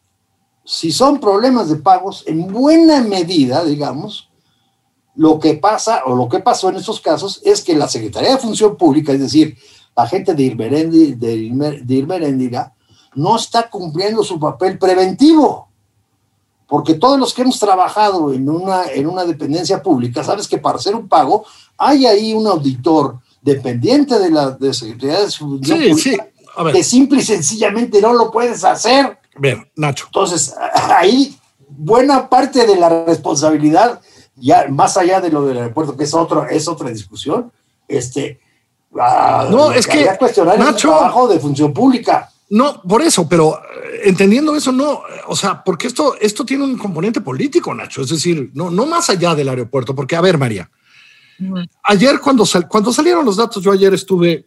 si 0.64 0.92
son 0.92 1.20
problemas 1.20 1.70
de 1.70 1.78
pagos, 1.78 2.24
en 2.28 2.52
buena 2.52 3.02
medida, 3.02 3.64
digamos, 3.64 4.30
lo 5.16 5.40
que 5.40 5.56
pasa 5.56 6.04
o 6.06 6.16
lo 6.16 6.28
que 6.30 6.40
pasó 6.40 6.70
en 6.70 6.76
estos 6.76 7.00
casos 7.00 7.42
es 7.44 7.64
que 7.64 7.76
la 7.76 7.88
Secretaría 7.88 8.32
de 8.32 8.38
Función 8.38 8.76
Pública, 8.76 9.14
es 9.14 9.20
decir, 9.20 9.58
la 9.96 10.06
gente 10.06 10.36
de 10.36 10.44
Irmerendi- 10.44 11.16
de 11.16 11.96
Irmeréndira, 11.96 12.74
no 13.16 13.36
está 13.36 13.70
cumpliendo 13.70 14.24
su 14.24 14.40
papel 14.40 14.78
preventivo. 14.78 15.70
Porque 16.68 16.96
todos 16.96 17.18
los 17.18 17.34
que 17.34 17.44
hemos 17.44 17.60
trabajado 17.60 18.34
en 18.34 18.50
una, 18.50 18.88
en 18.92 19.08
una 19.08 19.24
dependencia 19.24 19.82
pública, 19.82 20.24
sabes 20.24 20.48
que 20.48 20.58
para 20.58 20.78
hacer 20.78 20.94
un 20.94 21.08
pago 21.08 21.46
hay 21.78 22.06
ahí 22.06 22.34
un 22.34 22.46
auditor 22.46 23.20
dependiente 23.56 24.20
de 24.20 24.30
la 24.30 24.52
de 24.52 24.74
Secretaría 24.74 25.22
de 25.22 25.32
Función 25.32 25.80
Sí, 25.80 25.90
Pública 25.90 26.10
sí. 26.10 26.18
A 26.58 26.64
ver, 26.64 26.74
que 26.76 26.84
simple 26.84 27.20
y 27.20 27.24
sencillamente 27.24 28.02
no 28.02 28.14
lo 28.14 28.30
puedes 28.32 28.64
hacer. 28.64 29.18
bien, 29.38 29.70
Nacho. 29.76 30.06
Entonces, 30.08 30.54
ahí 30.74 31.38
buena 31.70 32.28
parte 32.30 32.66
de 32.66 32.76
la 32.76 33.06
responsabilidad, 33.06 34.02
ya 34.36 34.66
más 34.70 34.98
allá 34.98 35.22
de 35.22 35.30
lo 35.30 35.46
del 35.46 35.58
aeropuerto, 35.58 35.96
que 35.96 36.04
es, 36.04 36.14
otro, 36.14 36.48
es 36.48 36.68
otra 36.68 36.90
discusión, 36.90 37.52
este, 37.88 38.40
ah, 39.00 39.48
No, 39.50 39.72
es 39.72 39.86
que, 39.88 40.08
cuestionar 40.20 40.56
es 40.56 40.62
el 40.62 40.66
Nacho- 40.68 40.90
trabajo 40.90 41.28
de 41.28 41.40
función 41.40 41.74
pública. 41.74 42.30
No, 42.50 42.82
por 42.82 43.02
eso, 43.02 43.28
pero 43.28 43.56
eh, 43.58 44.02
entendiendo 44.06 44.56
eso, 44.56 44.72
no, 44.72 45.02
o 45.28 45.36
sea, 45.36 45.62
porque 45.64 45.88
esto, 45.88 46.16
esto 46.20 46.46
tiene 46.46 46.64
un 46.64 46.78
componente 46.78 47.20
político, 47.22 47.74
Nacho, 47.74 48.02
es 48.02 48.10
decir, 48.10 48.52
no, 48.54 48.70
no 48.72 48.86
más 48.86 49.10
allá 49.10 49.36
del 49.36 49.50
aeropuerto, 49.50 49.94
porque, 49.94 50.16
a 50.16 50.22
ver, 50.22 50.38
María, 50.38 50.70
ayer 51.84 52.20
cuando, 52.20 52.46
cuando 52.68 52.94
salieron 52.94 53.26
los 53.26 53.38
datos, 53.38 53.64
yo 53.64 53.72
ayer 53.72 53.94
estuve 53.94 54.46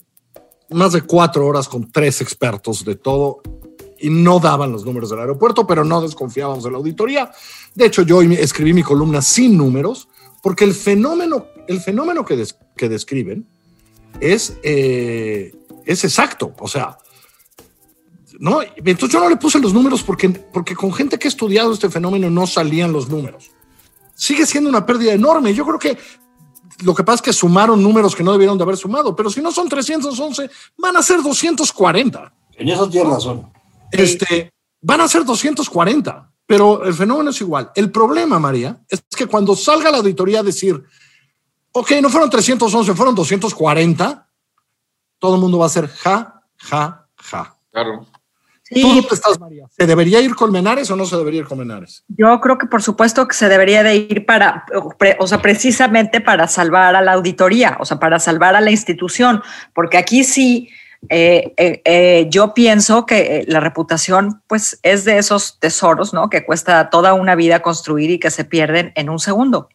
más 0.70 0.92
de 0.92 1.02
cuatro 1.02 1.46
horas 1.46 1.68
con 1.68 1.90
tres 1.90 2.20
expertos 2.20 2.84
de 2.84 2.96
todo 2.96 3.42
y 3.98 4.08
no 4.08 4.40
daban 4.40 4.72
los 4.72 4.84
números 4.84 5.10
del 5.10 5.20
aeropuerto, 5.20 5.66
pero 5.66 5.84
no 5.84 6.00
desconfiábamos 6.00 6.64
de 6.64 6.70
la 6.70 6.78
auditoría. 6.78 7.30
De 7.74 7.86
hecho, 7.86 8.02
yo 8.02 8.22
escribí 8.22 8.72
mi 8.72 8.82
columna 8.82 9.20
sin 9.20 9.56
números, 9.56 10.08
porque 10.42 10.64
el 10.64 10.74
fenómeno, 10.74 11.46
el 11.68 11.80
fenómeno 11.80 12.24
que, 12.24 12.42
que 12.76 12.88
describen 12.88 13.46
es, 14.20 14.56
eh, 14.62 15.54
es 15.84 16.04
exacto. 16.04 16.54
O 16.58 16.68
sea, 16.68 16.96
no, 18.38 18.60
entonces 18.62 19.10
yo 19.10 19.20
no 19.20 19.28
le 19.28 19.36
puse 19.36 19.58
los 19.58 19.74
números 19.74 20.02
porque, 20.02 20.30
porque 20.30 20.74
con 20.74 20.92
gente 20.94 21.18
que 21.18 21.28
ha 21.28 21.30
estudiado 21.30 21.72
este 21.72 21.90
fenómeno 21.90 22.30
no 22.30 22.46
salían 22.46 22.92
los 22.92 23.08
números. 23.08 23.50
Sigue 24.14 24.46
siendo 24.46 24.70
una 24.70 24.86
pérdida 24.86 25.12
enorme. 25.12 25.52
Yo 25.52 25.66
creo 25.66 25.78
que 25.78 25.98
lo 26.82 26.94
que 26.94 27.04
pasa 27.04 27.16
es 27.16 27.22
que 27.22 27.32
sumaron 27.32 27.82
números 27.82 28.14
que 28.14 28.22
no 28.22 28.32
debieron 28.32 28.56
de 28.58 28.64
haber 28.64 28.76
sumado, 28.76 29.14
pero 29.14 29.30
si 29.30 29.40
no 29.40 29.52
son 29.52 29.68
311, 29.68 30.50
van 30.78 30.96
a 30.96 31.02
ser 31.02 31.22
240. 31.22 32.32
En 32.54 32.68
eso 32.68 32.88
tienes 32.88 33.12
razón. 33.12 33.50
Este, 33.90 34.52
van 34.80 35.00
a 35.00 35.08
ser 35.08 35.24
240, 35.24 36.32
pero 36.46 36.84
el 36.84 36.94
fenómeno 36.94 37.30
es 37.30 37.40
igual. 37.40 37.70
El 37.74 37.90
problema, 37.90 38.38
María, 38.38 38.80
es 38.88 39.02
que 39.16 39.26
cuando 39.26 39.54
salga 39.56 39.90
la 39.90 39.98
auditoría 39.98 40.40
a 40.40 40.44
decir, 40.44 40.82
ok, 41.72 41.92
no 42.02 42.10
fueron 42.10 42.30
311, 42.30 42.94
fueron 42.94 43.14
240, 43.14 44.28
todo 45.18 45.34
el 45.34 45.40
mundo 45.40 45.58
va 45.58 45.64
a 45.64 45.68
hacer 45.68 45.88
ja, 45.88 46.42
ja, 46.56 47.08
ja. 47.16 47.56
Claro. 47.70 48.06
¿Tú 48.70 48.76
Sí, 48.76 48.82
dónde 48.82 49.08
estás, 49.10 49.40
María? 49.40 49.66
¿Se 49.76 49.86
debería 49.86 50.20
ir 50.20 50.34
Colmenares 50.36 50.90
o 50.90 50.96
no 50.96 51.04
se 51.04 51.16
debería 51.16 51.40
ir 51.40 51.46
Colmenares? 51.46 52.04
yo 52.08 52.40
creo 52.40 52.56
que 52.56 52.66
por 52.66 52.82
supuesto 52.82 53.26
que 53.26 53.34
se 53.34 53.48
debería 53.48 53.82
de 53.82 53.96
ir 53.96 54.24
para, 54.26 54.64
o 55.18 55.26
sea, 55.26 55.42
precisamente 55.42 56.20
para 56.20 56.46
salvar 56.46 56.94
a 56.94 57.02
la 57.02 57.14
auditoría, 57.14 57.76
o 57.80 57.84
sea, 57.84 57.98
para 57.98 58.20
salvar 58.20 58.54
a 58.54 58.60
la 58.60 58.70
institución, 58.70 59.42
porque 59.74 59.98
aquí 59.98 60.22
sí, 60.22 60.68
eh, 61.08 61.54
eh, 61.56 61.82
eh, 61.84 62.26
yo 62.28 62.52
pienso 62.52 63.06
que 63.06 63.38
eh, 63.38 63.44
la 63.48 63.60
reputación, 63.60 64.42
pues, 64.46 64.78
es 64.82 65.04
de 65.04 65.18
esos 65.18 65.58
tesoros, 65.58 66.12
¿no? 66.12 66.28
Que 66.28 66.44
cuesta 66.44 66.90
toda 66.90 67.14
una 67.14 67.34
vida 67.34 67.62
construir 67.62 68.10
y 68.10 68.18
que 68.18 68.30
se 68.30 68.44
pierden 68.44 68.92
en 68.94 69.08
un 69.08 69.18
segundo. 69.18 69.68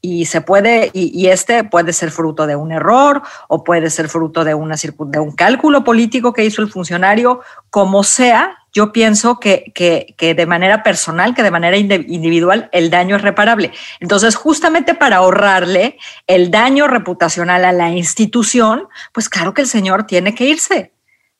Y 0.00 0.26
se 0.26 0.40
puede, 0.40 0.90
y, 0.92 1.26
este 1.28 1.64
puede 1.64 1.92
ser 1.92 2.10
fruto 2.10 2.46
de 2.46 2.56
un 2.56 2.72
error 2.72 3.22
o 3.48 3.64
puede 3.64 3.90
ser 3.90 4.08
fruto 4.08 4.44
de, 4.44 4.50
de 4.52 5.18
un 5.18 5.32
cálculo 5.32 5.84
político 5.84 6.32
que 6.32 6.44
hizo 6.44 6.62
el 6.62 6.70
funcionario, 6.70 7.40
como 7.70 8.02
sea, 8.04 8.58
yo 8.72 8.92
pienso 8.92 9.38
que, 9.38 9.72
que, 9.74 10.14
que 10.18 10.34
de 10.34 10.46
manera 10.46 10.82
personal, 10.82 11.34
que 11.34 11.44
de 11.44 11.50
manera 11.52 11.76
individual, 11.76 12.68
el 12.72 12.90
daño 12.90 13.16
es 13.16 13.22
reparable. 13.22 13.72
Entonces, 14.00 14.34
justamente 14.34 14.94
para 14.94 15.16
ahorrarle 15.16 15.96
el 16.26 16.50
daño 16.50 16.88
reputacional 16.88 17.64
a 17.64 17.72
la 17.72 17.90
institución, 17.90 18.88
pues 19.12 19.28
claro 19.28 19.54
que 19.54 19.62
el 19.62 19.68
señor 19.68 20.06
tiene 20.06 20.34
que 20.34 20.46
irse, 20.46 20.92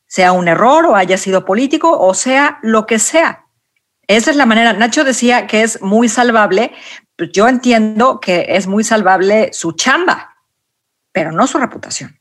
sea 0.07 0.31
un 0.31 0.47
error 0.47 0.87
o 0.87 0.95
haya 0.95 1.17
sido 1.17 1.45
político 1.45 1.99
o 1.99 2.15
sea 2.15 2.59
lo 2.63 2.87
que 2.87 3.01
sea. 3.01 3.45
Esa 4.07 4.31
es 4.31 4.37
la 4.37 4.47
manera. 4.47 4.73
Nacho 4.73 5.05
decía 5.05 5.47
que 5.47 5.63
es 5.63 5.81
muy 5.83 6.09
salvable. 6.09 6.73
Pues 7.17 7.31
yo 7.33 7.49
entiendo 7.49 8.21
que 8.21 8.47
es 8.49 8.67
muy 8.67 8.85
salvable 8.85 9.53
su 9.53 9.73
chamba, 9.73 10.37
pero 11.13 11.33
no 11.33 11.47
su 11.47 11.59
reputación. 11.59 12.19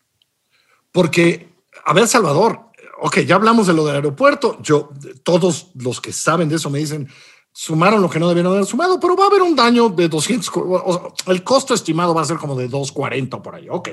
Porque, 0.91 1.49
a 1.85 1.93
ver, 1.93 2.07
Salvador, 2.07 2.69
ok, 3.01 3.19
ya 3.21 3.35
hablamos 3.35 3.67
de 3.67 3.73
lo 3.73 3.85
del 3.85 3.95
aeropuerto. 3.95 4.59
Yo, 4.61 4.91
todos 5.23 5.71
los 5.75 5.99
que 5.99 6.13
saben 6.13 6.47
de 6.49 6.55
eso 6.57 6.69
me 6.69 6.79
dicen, 6.79 7.09
sumaron 7.51 8.01
lo 8.01 8.09
que 8.09 8.19
no 8.19 8.27
debieron 8.27 8.53
haber 8.53 8.65
sumado, 8.65 8.99
pero 8.99 9.15
va 9.15 9.25
a 9.25 9.27
haber 9.27 9.41
un 9.41 9.55
daño 9.55 9.89
de 9.89 10.09
200, 10.09 10.51
o 10.55 11.13
sea, 11.15 11.33
el 11.33 11.43
costo 11.43 11.73
estimado 11.73 12.13
va 12.13 12.21
a 12.21 12.25
ser 12.25 12.37
como 12.37 12.55
de 12.55 12.67
240 12.67 13.41
por 13.41 13.55
ahí, 13.55 13.67
ok. 13.69 13.89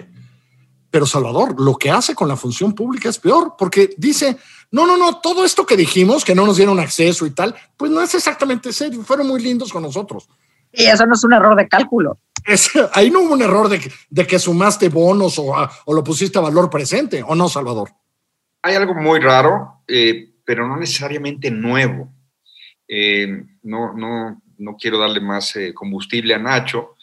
Pero 0.91 1.07
Salvador, 1.07 1.61
lo 1.61 1.77
que 1.77 1.91
hace 1.91 2.15
con 2.15 2.27
la 2.27 2.37
función 2.37 2.75
pública 2.75 3.09
es 3.09 3.19
peor, 3.19 3.55
porque 3.57 3.95
dice, 3.97 4.39
no, 4.71 4.87
no, 4.87 4.97
no, 4.97 5.21
todo 5.21 5.45
esto 5.45 5.65
que 5.65 5.77
dijimos, 5.77 6.25
que 6.25 6.35
no 6.35 6.47
nos 6.47 6.57
dieron 6.57 6.81
acceso 6.81 7.27
y 7.27 7.31
tal, 7.31 7.55
pues 7.77 7.91
no 7.91 8.01
es 8.03 8.15
exactamente 8.15 8.73
serio, 8.73 9.03
fueron 9.03 9.29
muy 9.29 9.41
lindos 9.43 9.73
con 9.73 9.83
nosotros. 9.83 10.29
Y 10.73 10.85
eso 10.87 11.07
no 11.07 11.15
es 11.15 11.25
un 11.25 11.33
error 11.33 11.57
de 11.57 11.69
cálculo. 11.69 12.19
Es- 12.47 12.71
ahí 12.95 13.11
no 13.11 13.21
hubo 13.21 13.35
un 13.35 13.43
error 13.43 13.69
de, 13.69 13.79
que- 13.81 13.93
de 14.09 14.27
que 14.27 14.39
sumaste 14.39 14.89
bonos 14.89 15.39
o, 15.39 15.55
a- 15.57 15.71
o 15.85 15.95
lo 15.95 16.03
pusiste 16.05 16.39
a 16.39 16.43
valor 16.43 16.71
presente, 16.71 17.23
¿o 17.23 17.35
no, 17.35 17.49
Salvador? 17.49 17.91
Hay 18.63 18.75
algo 18.75 18.95
muy 18.95 19.21
raro, 19.21 19.83
eh, 19.89 20.31
pero 20.45 20.67
no 20.67 20.77
necesariamente 20.77 21.51
nuevo. 21.51 22.09
Eh, 22.89 23.45
no, 23.63 23.93
no, 23.95 24.43
no 24.59 24.77
quiero 24.77 24.99
darle 24.99 25.21
más 25.21 25.55
eh, 25.57 25.73
combustible 25.75 26.35
a 26.35 26.39
Nacho, 26.39 26.97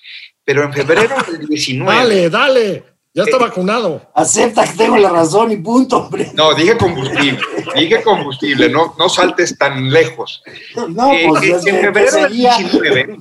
pero 0.44 0.64
en 0.64 0.74
febrero 0.74 1.16
del 1.32 1.48
19. 1.48 1.96
Dale, 1.98 2.30
dale, 2.30 2.84
ya 3.14 3.24
está 3.24 3.38
vacunado. 3.38 4.12
Acepta 4.14 4.64
que 4.70 4.78
tengo 4.78 4.98
la 4.98 5.10
razón 5.10 5.52
y 5.52 5.58
punto, 5.58 5.98
hombre. 6.06 6.32
No, 6.36 6.54
dije 6.54 6.78
combustible, 6.78 7.40
dije 7.76 8.04
combustible, 8.04 8.70
no, 8.70 8.96
no 9.00 9.08
saltes 9.10 9.58
tan 9.58 9.90
lejos. 9.92 10.44
No, 10.90 11.12
Eh, 11.14 11.26
pues 11.30 11.44
eh, 11.44 11.52
es 11.56 11.66
en 11.68 11.82
febrero 11.82 12.12
del 12.18 12.30
seguía. 12.30 12.58
19, 12.58 13.18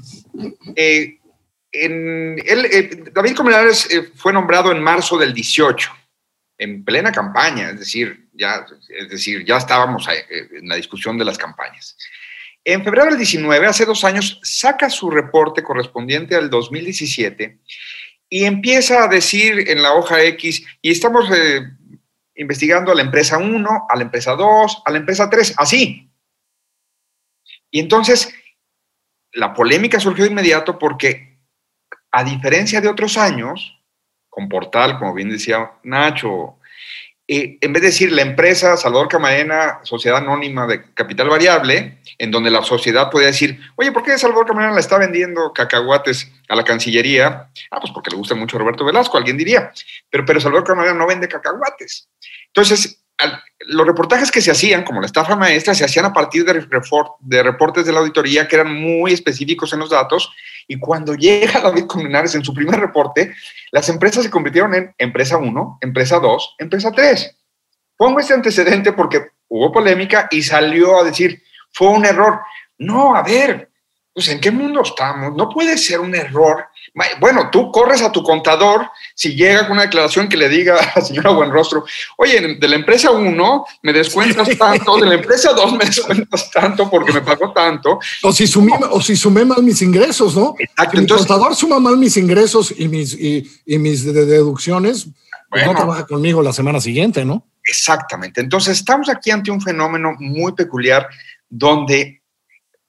eh, 0.75 1.19
eh, 1.73 3.05
David 3.13 3.35
Colmenares 3.35 3.91
eh, 3.91 4.11
fue 4.15 4.33
nombrado 4.33 4.73
en 4.73 4.83
marzo 4.83 5.19
del 5.19 5.35
18, 5.35 5.91
en 6.59 6.85
plena 6.85 7.13
campaña, 7.13 7.71
es 7.71 7.81
decir, 7.81 8.29
ya, 8.33 8.67
es 8.89 9.09
decir, 9.11 9.45
ya 9.45 9.57
estábamos 9.59 10.07
en 10.09 10.69
la 10.69 10.77
discusión 10.77 11.19
de 11.19 11.25
las 11.25 11.39
campañas. 11.39 11.97
En 12.65 12.83
febrero 12.83 13.07
del 13.07 13.19
19, 13.19 13.67
hace 13.67 13.85
dos 13.85 14.05
años, 14.05 14.41
saca 14.43 14.91
su 14.91 15.11
reporte 15.11 15.63
correspondiente 15.63 16.35
al 16.35 16.51
2017 16.51 17.59
y 18.29 18.45
empieza 18.45 19.05
a 19.05 19.09
decir 19.09 19.71
en 19.71 19.83
la 19.83 19.95
hoja 19.95 20.23
X, 20.23 20.65
y 20.83 20.91
estamos 20.91 21.31
investigando 22.35 22.93
a 22.93 22.95
la 22.95 23.03
empresa 23.03 23.39
1, 23.39 23.87
a 23.89 23.97
la 23.97 24.03
empresa 24.03 24.33
2, 24.33 24.83
a 24.85 24.91
la 24.91 24.99
empresa 24.99 25.31
3, 25.31 25.55
así. 25.57 26.11
Y 27.71 27.81
entonces, 27.81 28.33
la 29.37 29.53
polémica 29.53 30.01
surgió 30.01 30.25
de 30.25 30.31
inmediato 30.31 30.79
porque, 30.79 31.39
a 32.11 32.25
diferencia 32.25 32.81
de 32.81 32.89
otros 32.89 33.19
años, 33.19 33.79
con 34.31 34.49
Portal, 34.49 34.99
como 34.99 35.15
bien 35.15 35.31
decía 35.31 35.73
Nacho, 35.83 36.59
eh, 37.29 37.59
en 37.61 37.73
vez 37.73 37.83
de 37.83 37.89
decir 37.89 38.13
la 38.13 38.23
empresa 38.23 38.77
Salvador 38.77 39.09
Camarena, 39.09 39.81
sociedad 39.83 40.19
anónima 40.19 40.67
de 40.67 40.93
capital 40.95 41.29
variable, 41.29 41.99
en 42.19 42.31
donde 42.31 42.51
la 42.51 42.63
sociedad 42.63 43.11
podía 43.11 43.27
decir, 43.27 43.61
oye, 43.77 43.93
¿por 43.93 44.03
qué 44.03 44.17
Salvador 44.17 44.47
Camarena 44.47 44.75
le 44.75 44.81
está 44.81 44.97
vendiendo 44.97 45.53
cacahuates 45.53 46.33
a 46.49 46.57
la 46.57 46.65
Cancillería? 46.65 47.51
Ah, 47.71 47.81
pues 47.81 47.93
porque 47.93 48.11
le 48.11 48.17
gusta 48.17 48.35
mucho 48.35 48.59
Roberto 48.59 48.85
Velasco, 48.85 49.19
alguien 49.19 49.37
diría. 49.37 49.71
Pero, 50.09 50.25
pero 50.25 50.41
Salvador 50.41 50.67
Camarena 50.67 50.95
no 50.95 51.07
vende 51.07 51.29
cacahuates. 51.29 52.09
Entonces, 52.47 53.05
los 53.61 53.87
reportajes 53.87 54.31
que 54.31 54.41
se 54.41 54.51
hacían, 54.51 54.85
como 54.85 55.01
la 55.01 55.07
estafa 55.07 55.37
maestra, 55.37 55.75
se 55.75 55.85
hacían 55.85 56.05
a 56.05 56.13
partir 56.13 56.45
de, 56.45 56.53
reportes 57.43 57.87
de 57.87 57.93
la 57.93 58.01
auditoría 58.01 58.47
que 58.47 58.57
eran 58.57 58.73
muy 58.73 59.13
específicos 59.13 59.73
en 59.73 59.81
los 59.81 59.91
datos. 59.91 60.31
Y 60.69 60.79
cuando 60.79 61.15
llega 61.17 61.61
David 61.61 61.87
Colmenares 61.87 62.35
en 62.35 62.45
su 62.45 62.53
primer 62.55 62.79
reporte, 62.81 63.35
las 63.73 63.89
empresas 63.89 64.25
se 64.25 64.31
convirtieron 64.31 64.75
en 64.75 64.95
empresa 64.99 65.37
1, 65.37 65.79
empresa 65.81 66.19
2, 66.19 66.57
empresa 66.59 66.93
3. 66.93 67.37
Pongo 67.97 68.21
este 68.21 68.35
antecedente 68.35 68.93
porque 68.93 69.31
hubo 69.49 69.73
polémica 69.73 70.29
y 70.31 70.43
salió 70.43 71.01
a 71.01 71.05
decir, 71.05 71.43
fue 71.73 71.89
un 71.89 72.05
error. 72.05 72.41
No, 72.79 73.17
a 73.17 73.23
ver, 73.23 73.71
pues 74.13 74.29
¿en 74.29 74.41
qué 74.41 74.51
mundo 74.51 74.83
estamos? 74.83 75.35
No 75.35 75.49
puede 75.49 75.79
ser 75.79 76.01
un 76.01 76.15
error 76.15 76.67
bueno, 77.21 77.51
tú 77.51 77.71
corres 77.71 78.03
a 78.03 78.13
tu 78.13 78.23
contador 78.23 78.89
si 79.15 79.35
llega 79.35 79.63
con 79.67 79.73
una 79.73 79.83
declaración 79.83 80.29
que 80.29 80.37
le 80.37 80.49
diga 80.49 80.77
a 80.81 80.99
la 80.99 81.05
señora 81.05 81.31
Buenrostro, 81.31 81.85
oye, 82.17 82.57
de 82.59 82.69
la 82.69 82.77
empresa 82.77 83.11
1 83.11 83.65
me 83.83 83.93
descuentas 83.93 84.49
tanto, 84.57 84.97
de 84.97 85.07
la 85.07 85.15
empresa 85.21 85.53
2 85.53 85.73
me 85.73 85.85
descuentas 85.85 86.51
tanto 86.51 86.89
porque 86.91 87.13
me 87.13 87.21
pagó 87.21 87.53
tanto. 87.53 87.99
O 88.23 88.33
si 88.33 88.47
sumé, 88.47 88.73
o 88.91 89.01
si 89.01 89.17
sumé 89.17 89.45
mal 89.45 89.63
mis 89.63 89.83
ingresos, 89.83 90.37
¿no? 90.37 90.55
Exacto. 90.59 91.01
mi 91.01 91.07
contador 91.07 91.55
suma 91.55 91.79
mal 91.79 91.97
mis 91.97 92.17
ingresos 92.17 92.75
y 92.77 92.89
mis, 92.89 93.15
y, 93.15 93.79
mis 93.79 94.05
deducciones, 94.05 95.09
pues 95.51 95.67
no 95.67 95.75
trabaja 95.75 96.07
conmigo 96.07 96.43
la 96.43 96.53
semana 96.53 96.81
siguiente, 96.81 97.25
¿no? 97.25 97.47
Exactamente. 97.65 98.41
Entonces, 98.41 98.79
estamos 98.79 99.09
aquí 99.09 99.31
ante 99.31 99.51
un 99.51 99.61
fenómeno 99.61 100.15
muy 100.19 100.53
peculiar 100.53 101.09
donde 101.49 102.23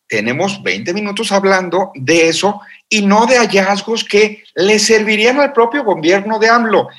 tenemos 0.08 0.62
20 0.64 0.94
minutos 0.94 1.32
hablando 1.32 1.92
de 1.96 2.30
eso 2.30 2.62
y 2.90 3.06
no 3.06 3.26
de 3.26 3.38
hallazgos 3.38 4.04
que 4.04 4.44
le 4.56 4.80
servirían 4.80 5.40
al 5.40 5.54
propio 5.54 5.84
gobierno 5.84 6.40
de 6.40 6.50
AMLO. 6.50 6.90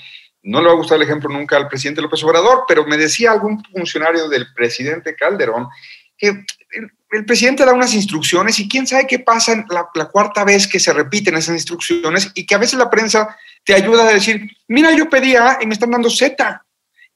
No 0.42 0.60
le 0.60 0.66
va 0.66 0.72
a 0.72 0.76
gustar 0.76 0.96
el 0.96 1.02
ejemplo 1.02 1.30
nunca 1.30 1.56
al 1.56 1.68
presidente 1.68 2.02
López 2.02 2.22
Obrador, 2.24 2.64
pero 2.68 2.86
me 2.86 2.96
decía 2.96 3.32
algún 3.32 3.62
funcionario 3.64 4.28
del 4.28 4.52
presidente 4.54 5.14
Calderón 5.14 5.68
que 6.16 6.44
el, 7.10 7.24
presidente 7.24 7.64
da 7.64 7.72
unas 7.72 7.94
instrucciones 7.94 8.58
y 8.58 8.68
quién 8.68 8.86
sabe 8.86 9.06
qué 9.06 9.18
pasa 9.18 9.64
la, 9.70 9.88
la, 9.94 10.06
cuarta 10.06 10.44
vez 10.44 10.66
que 10.66 10.78
se 10.78 10.92
repiten 10.92 11.36
esas 11.36 11.54
instrucciones 11.54 12.30
y 12.34 12.44
que 12.44 12.54
a 12.54 12.58
veces 12.58 12.78
la 12.78 12.90
prensa 12.90 13.34
te 13.64 13.72
ayuda 13.72 14.06
a 14.06 14.12
decir, 14.12 14.50
mira, 14.66 14.92
yo 14.92 15.08
pedí 15.08 15.34
A 15.34 15.58
y 15.60 15.66
me 15.66 15.72
están 15.72 15.90
dando 15.90 16.10
Z. 16.10 16.62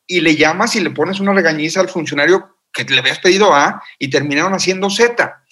Y 0.07 0.21
le 0.21 0.35
llamas 0.35 0.77
y 0.77 0.81
le 0.81 0.91
pones 0.91 1.21
una 1.21 1.35
regañiza 1.35 1.81
al 1.81 1.89
funcionario 1.89 2.57
que 2.73 2.85
le 2.85 3.01
habías 3.01 3.19
pedido 3.19 3.55
A 3.55 3.83
y 3.99 4.09
terminaron 4.09 4.55
haciendo 4.55 4.89
Z 4.89 5.43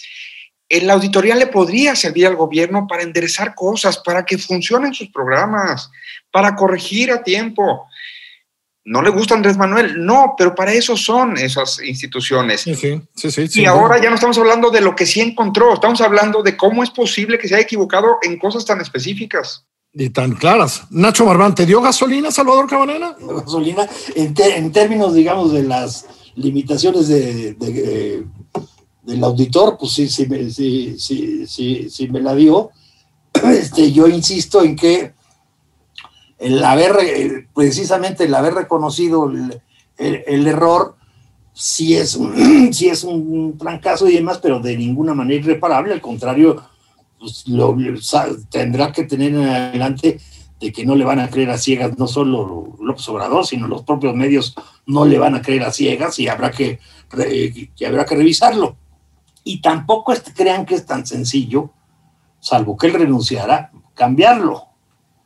la 0.78 0.92
auditoría 0.94 1.34
le 1.34 1.48
podría 1.48 1.96
servir 1.96 2.26
al 2.26 2.36
gobierno 2.36 2.86
para 2.86 3.02
enderezar 3.02 3.54
cosas, 3.54 3.98
para 3.98 4.24
que 4.24 4.38
funcionen 4.38 4.94
sus 4.94 5.10
programas, 5.10 5.90
para 6.30 6.54
corregir 6.54 7.10
a 7.10 7.24
tiempo. 7.24 7.88
¿No 8.84 9.02
le 9.02 9.10
gusta 9.10 9.34
Andrés 9.34 9.56
Manuel? 9.56 10.04
No, 10.04 10.34
pero 10.38 10.54
para 10.54 10.72
eso 10.72 10.96
son 10.96 11.36
esas 11.36 11.82
instituciones. 11.82 12.62
Sí, 12.62 12.74
sí, 12.74 13.30
sí. 13.30 13.60
y 13.60 13.66
ahora 13.66 14.00
ya 14.00 14.08
no 14.08 14.14
estamos 14.14 14.38
hablando 14.38 14.70
de 14.70 14.80
lo 14.80 14.94
que 14.94 15.06
sí 15.06 15.20
encontró, 15.20 15.74
estamos 15.74 16.00
hablando 16.00 16.42
de 16.42 16.56
cómo 16.56 16.82
es 16.82 16.90
posible 16.90 17.38
que 17.38 17.48
se 17.48 17.56
haya 17.56 17.64
equivocado 17.64 18.18
en 18.22 18.38
cosas 18.38 18.64
tan 18.64 18.80
específicas. 18.80 19.66
Y 19.92 20.10
tan 20.10 20.32
claras. 20.34 20.84
Nacho 20.90 21.26
Marván, 21.26 21.54
¿te 21.54 21.66
dio 21.66 21.82
gasolina, 21.82 22.30
Salvador 22.30 22.68
Cabanena? 22.68 23.16
Gasolina, 23.18 23.88
en, 24.14 24.72
términos, 24.72 25.14
digamos, 25.14 25.52
de 25.52 25.64
las 25.64 26.06
limitaciones 26.36 27.08
de 27.08 27.56
del 29.02 29.24
auditor, 29.24 29.76
pues 29.78 29.92
sí, 29.92 30.08
sí, 30.08 30.26
sí, 30.50 30.96
sí, 30.98 31.46
sí, 31.46 31.90
sí 31.90 32.08
me 32.08 32.20
la 32.20 32.34
dio. 32.34 32.70
Este, 33.32 33.92
yo 33.92 34.08
insisto 34.08 34.62
en 34.62 34.76
que 34.76 35.12
el 36.38 36.62
haber, 36.64 37.46
precisamente 37.54 38.24
el 38.24 38.34
haber 38.34 38.54
reconocido 38.54 39.30
el, 39.30 40.46
error, 40.46 40.96
sí 41.52 41.94
es, 41.94 42.16
un, 42.16 42.72
sí 42.72 42.88
es 42.88 43.04
un 43.04 43.56
fracaso 43.58 44.08
y 44.08 44.14
demás, 44.14 44.38
pero 44.38 44.60
de 44.60 44.76
ninguna 44.76 45.14
manera 45.14 45.40
irreparable, 45.40 45.92
al 45.92 46.00
contrario, 46.00 46.62
pues 47.18 47.46
lo, 47.46 47.76
tendrá 48.50 48.92
que 48.92 49.04
tener 49.04 49.34
en 49.34 49.44
adelante 49.44 50.18
de 50.58 50.72
que 50.72 50.84
no 50.84 50.94
le 50.94 51.04
van 51.04 51.20
a 51.20 51.30
creer 51.30 51.50
a 51.50 51.58
ciegas, 51.58 51.98
no 51.98 52.06
solo 52.06 52.76
López 52.80 53.08
Obrador, 53.08 53.46
sino 53.46 53.68
los 53.68 53.82
propios 53.82 54.14
medios 54.14 54.54
no 54.86 55.06
le 55.06 55.18
van 55.18 55.34
a 55.34 55.42
creer 55.42 55.62
a 55.62 55.72
ciegas 55.72 56.18
y 56.18 56.28
habrá 56.28 56.50
que, 56.50 56.78
que 57.76 57.86
habrá 57.86 58.04
que 58.04 58.16
revisarlo 58.16 58.76
y 59.44 59.60
tampoco 59.60 60.12
crean 60.34 60.66
que 60.66 60.74
es 60.74 60.86
tan 60.86 61.06
sencillo, 61.06 61.70
salvo 62.38 62.76
que 62.76 62.86
él 62.86 62.94
renunciara, 62.94 63.70
cambiarlo. 63.94 64.66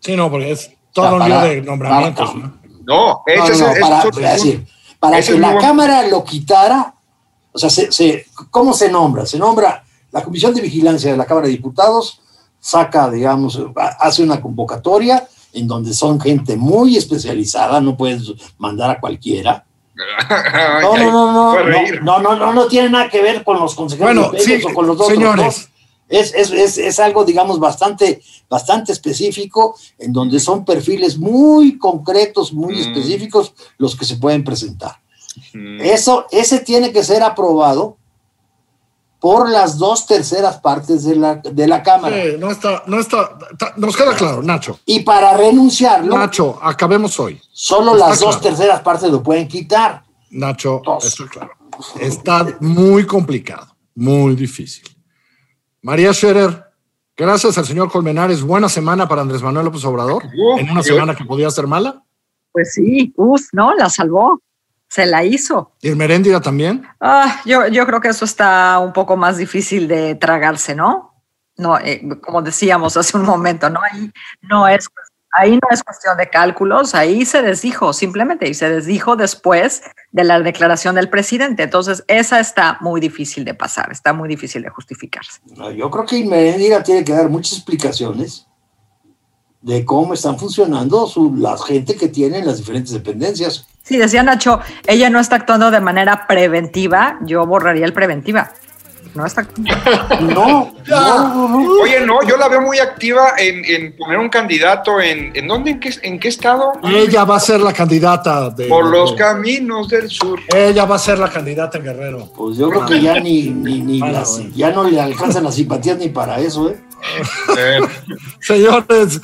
Sí, 0.00 0.16
no, 0.16 0.30
porque 0.30 0.52
es 0.52 0.72
todo 0.92 1.16
un 1.16 1.24
lío 1.24 1.40
de 1.40 1.62
nombramientos. 1.62 2.34
¿no? 2.34 2.54
No, 2.86 3.22
eso 3.26 3.70
es, 3.70 3.80
para, 3.80 4.32
decir, 4.32 4.66
para 4.98 5.20
que 5.20 5.38
la 5.38 5.58
Cámara 5.58 6.06
lo 6.06 6.22
quitara, 6.22 6.94
o 7.52 7.58
sea, 7.58 7.70
se, 7.70 8.26
¿cómo 8.50 8.72
se 8.74 8.90
nombra? 8.90 9.24
Se 9.26 9.38
nombra 9.38 9.84
la 10.10 10.22
Comisión 10.22 10.54
de 10.54 10.60
Vigilancia 10.60 11.10
de 11.10 11.16
la 11.16 11.26
Cámara 11.26 11.46
de 11.46 11.52
Diputados, 11.52 12.20
saca, 12.60 13.10
digamos, 13.10 13.60
hace 13.98 14.22
una 14.22 14.40
convocatoria 14.40 15.26
en 15.52 15.66
donde 15.66 15.94
son 15.94 16.20
gente 16.20 16.56
muy 16.56 16.96
especializada, 16.96 17.80
no 17.80 17.96
puedes 17.96 18.32
mandar 18.58 18.90
a 18.90 19.00
cualquiera, 19.00 19.64
no, 20.82 20.96
no, 20.96 21.32
no, 21.32 21.62
no, 22.02 22.20
no, 22.20 22.36
no, 22.36 22.52
no, 22.52 22.66
tiene 22.66 22.90
nada 22.90 23.08
que 23.08 23.22
ver 23.22 23.44
con 23.44 23.58
los 23.60 23.74
consejeros 23.74 24.34
o 24.64 24.74
con 24.74 24.86
los 24.86 24.98
dos. 24.98 25.08
Señores. 25.08 25.68
Es, 26.08 26.34
es, 26.34 26.50
es, 26.50 26.78
es, 26.78 27.00
algo, 27.00 27.24
digamos, 27.24 27.58
bastante, 27.58 28.20
bastante 28.48 28.92
específico, 28.92 29.74
en 29.98 30.12
donde 30.12 30.38
son 30.38 30.64
perfiles 30.64 31.16
muy 31.16 31.78
concretos, 31.78 32.52
muy 32.52 32.78
específicos 32.78 33.54
los 33.78 33.96
que 33.96 34.04
se 34.04 34.16
pueden 34.16 34.44
presentar. 34.44 35.00
Eso, 35.80 36.26
ese 36.30 36.60
tiene 36.60 36.92
que 36.92 37.02
ser 37.02 37.22
aprobado 37.22 37.96
por 39.24 39.48
las 39.48 39.78
dos 39.78 40.06
terceras 40.06 40.58
partes 40.58 41.02
de 41.04 41.16
la, 41.16 41.36
de 41.36 41.66
la 41.66 41.82
Cámara. 41.82 42.14
Sí, 42.14 42.36
no 42.38 42.50
está, 42.50 42.82
no 42.86 43.00
está, 43.00 43.38
nos 43.74 43.96
queda 43.96 44.14
claro, 44.14 44.42
Nacho. 44.42 44.78
Y 44.84 45.00
para 45.00 45.34
renunciarlo. 45.34 46.14
Nacho, 46.14 46.58
acabemos 46.60 47.18
hoy. 47.18 47.40
Solo 47.50 47.94
las 47.94 48.20
dos 48.20 48.38
terceras 48.38 48.82
partes 48.82 49.10
lo 49.10 49.22
pueden 49.22 49.48
quitar. 49.48 50.04
Nacho, 50.30 50.82
está 51.00 51.24
claro. 51.26 51.52
Está 51.98 52.58
muy 52.60 53.06
complicado, 53.06 53.74
muy 53.94 54.36
difícil. 54.36 54.84
María 55.80 56.12
Scherer, 56.12 56.62
gracias 57.16 57.56
al 57.56 57.64
señor 57.64 57.90
Colmenares, 57.90 58.42
buena 58.42 58.68
semana 58.68 59.08
para 59.08 59.22
Andrés 59.22 59.40
Manuel 59.40 59.64
López 59.64 59.86
Obrador, 59.86 60.22
en 60.58 60.70
una 60.70 60.82
semana 60.82 61.14
que 61.14 61.24
podía 61.24 61.50
ser 61.50 61.66
mala. 61.66 62.04
Pues 62.52 62.74
sí, 62.74 63.14
uf, 63.16 63.40
no, 63.54 63.74
la 63.74 63.88
salvó 63.88 64.42
se 64.94 65.06
la 65.06 65.24
hizo. 65.24 65.72
¿Y 65.82 65.88
el 65.88 65.96
Meréndira 65.96 66.40
también? 66.40 66.86
Ah, 67.00 67.40
yo, 67.44 67.66
yo 67.66 67.84
creo 67.84 68.00
que 68.00 68.06
eso 68.06 68.24
está 68.24 68.78
un 68.78 68.92
poco 68.92 69.16
más 69.16 69.36
difícil 69.36 69.88
de 69.88 70.14
tragarse, 70.14 70.76
¿no? 70.76 71.16
No, 71.56 71.76
eh, 71.80 72.00
como 72.22 72.42
decíamos 72.42 72.96
hace 72.96 73.16
un 73.16 73.24
momento, 73.24 73.68
¿no? 73.68 73.80
Ahí 73.82 74.12
no 74.42 74.68
es 74.68 74.88
ahí 75.36 75.54
no 75.54 75.68
es 75.72 75.82
cuestión 75.82 76.16
de 76.16 76.30
cálculos, 76.30 76.94
ahí 76.94 77.24
se 77.24 77.42
desdijo 77.42 77.92
simplemente 77.92 78.48
y 78.48 78.54
se 78.54 78.70
desdijo 78.70 79.16
después 79.16 79.82
de 80.12 80.22
la 80.22 80.38
declaración 80.38 80.94
del 80.94 81.10
presidente. 81.10 81.64
Entonces, 81.64 82.04
esa 82.06 82.38
está 82.38 82.78
muy 82.80 83.00
difícil 83.00 83.44
de 83.44 83.52
pasar, 83.52 83.90
está 83.90 84.12
muy 84.12 84.28
difícil 84.28 84.62
de 84.62 84.68
justificarse. 84.68 85.40
Yo 85.76 85.90
creo 85.90 86.06
que 86.06 86.24
Meréndira 86.24 86.84
tiene 86.84 87.02
que 87.02 87.12
dar 87.12 87.28
muchas 87.28 87.54
explicaciones 87.54 88.46
de 89.60 89.84
cómo 89.84 90.14
están 90.14 90.38
funcionando 90.38 91.04
su, 91.08 91.34
la 91.34 91.58
gente 91.58 91.96
que 91.96 92.06
tiene 92.06 92.38
en 92.38 92.46
las 92.46 92.58
diferentes 92.58 92.92
dependencias. 92.92 93.66
Sí, 93.84 93.98
decía 93.98 94.22
Nacho, 94.22 94.60
ella 94.86 95.10
no 95.10 95.20
está 95.20 95.36
actuando 95.36 95.70
de 95.70 95.80
manera 95.80 96.26
preventiva, 96.26 97.18
yo 97.20 97.46
borraría 97.46 97.84
el 97.84 97.92
preventiva. 97.92 98.50
No 99.14 99.24
está 99.26 99.46
no, 100.20 100.74
no, 100.88 101.80
Oye, 101.82 102.04
no, 102.04 102.20
yo 102.26 102.36
la 102.36 102.48
veo 102.48 102.62
muy 102.62 102.80
activa 102.80 103.34
en, 103.38 103.94
poner 103.96 104.18
un 104.18 104.28
candidato 104.28 105.00
en. 105.00 105.30
¿En 105.36 105.46
dónde? 105.46 105.70
¿En 105.72 105.80
qué, 105.80 105.94
en 106.02 106.18
qué 106.18 106.28
estado? 106.28 106.72
Ella 106.82 107.24
va 107.24 107.36
a 107.36 107.40
ser 107.40 107.60
la 107.60 107.72
candidata 107.72 108.50
de. 108.50 108.66
Por 108.66 108.86
los 108.86 109.12
caminos 109.12 109.88
del 109.88 110.10
sur. 110.10 110.40
Ella 110.52 110.84
va 110.84 110.96
a 110.96 110.98
ser 110.98 111.18
la 111.18 111.30
candidata 111.30 111.78
en 111.78 111.84
Guerrero. 111.84 112.32
Pues 112.34 112.56
yo 112.56 112.70
creo 112.70 112.86
que 112.86 113.00
ya 113.00 113.20
ni, 113.20 113.50
ni, 113.50 113.80
ni 113.80 114.00
ya 114.56 114.72
no 114.72 114.82
le 114.82 115.00
alcanzan 115.00 115.44
las 115.44 115.54
simpatías 115.54 115.98
ni 115.98 116.08
para 116.08 116.40
eso, 116.40 116.70
¿eh? 116.70 116.80
Señores, 118.40 119.20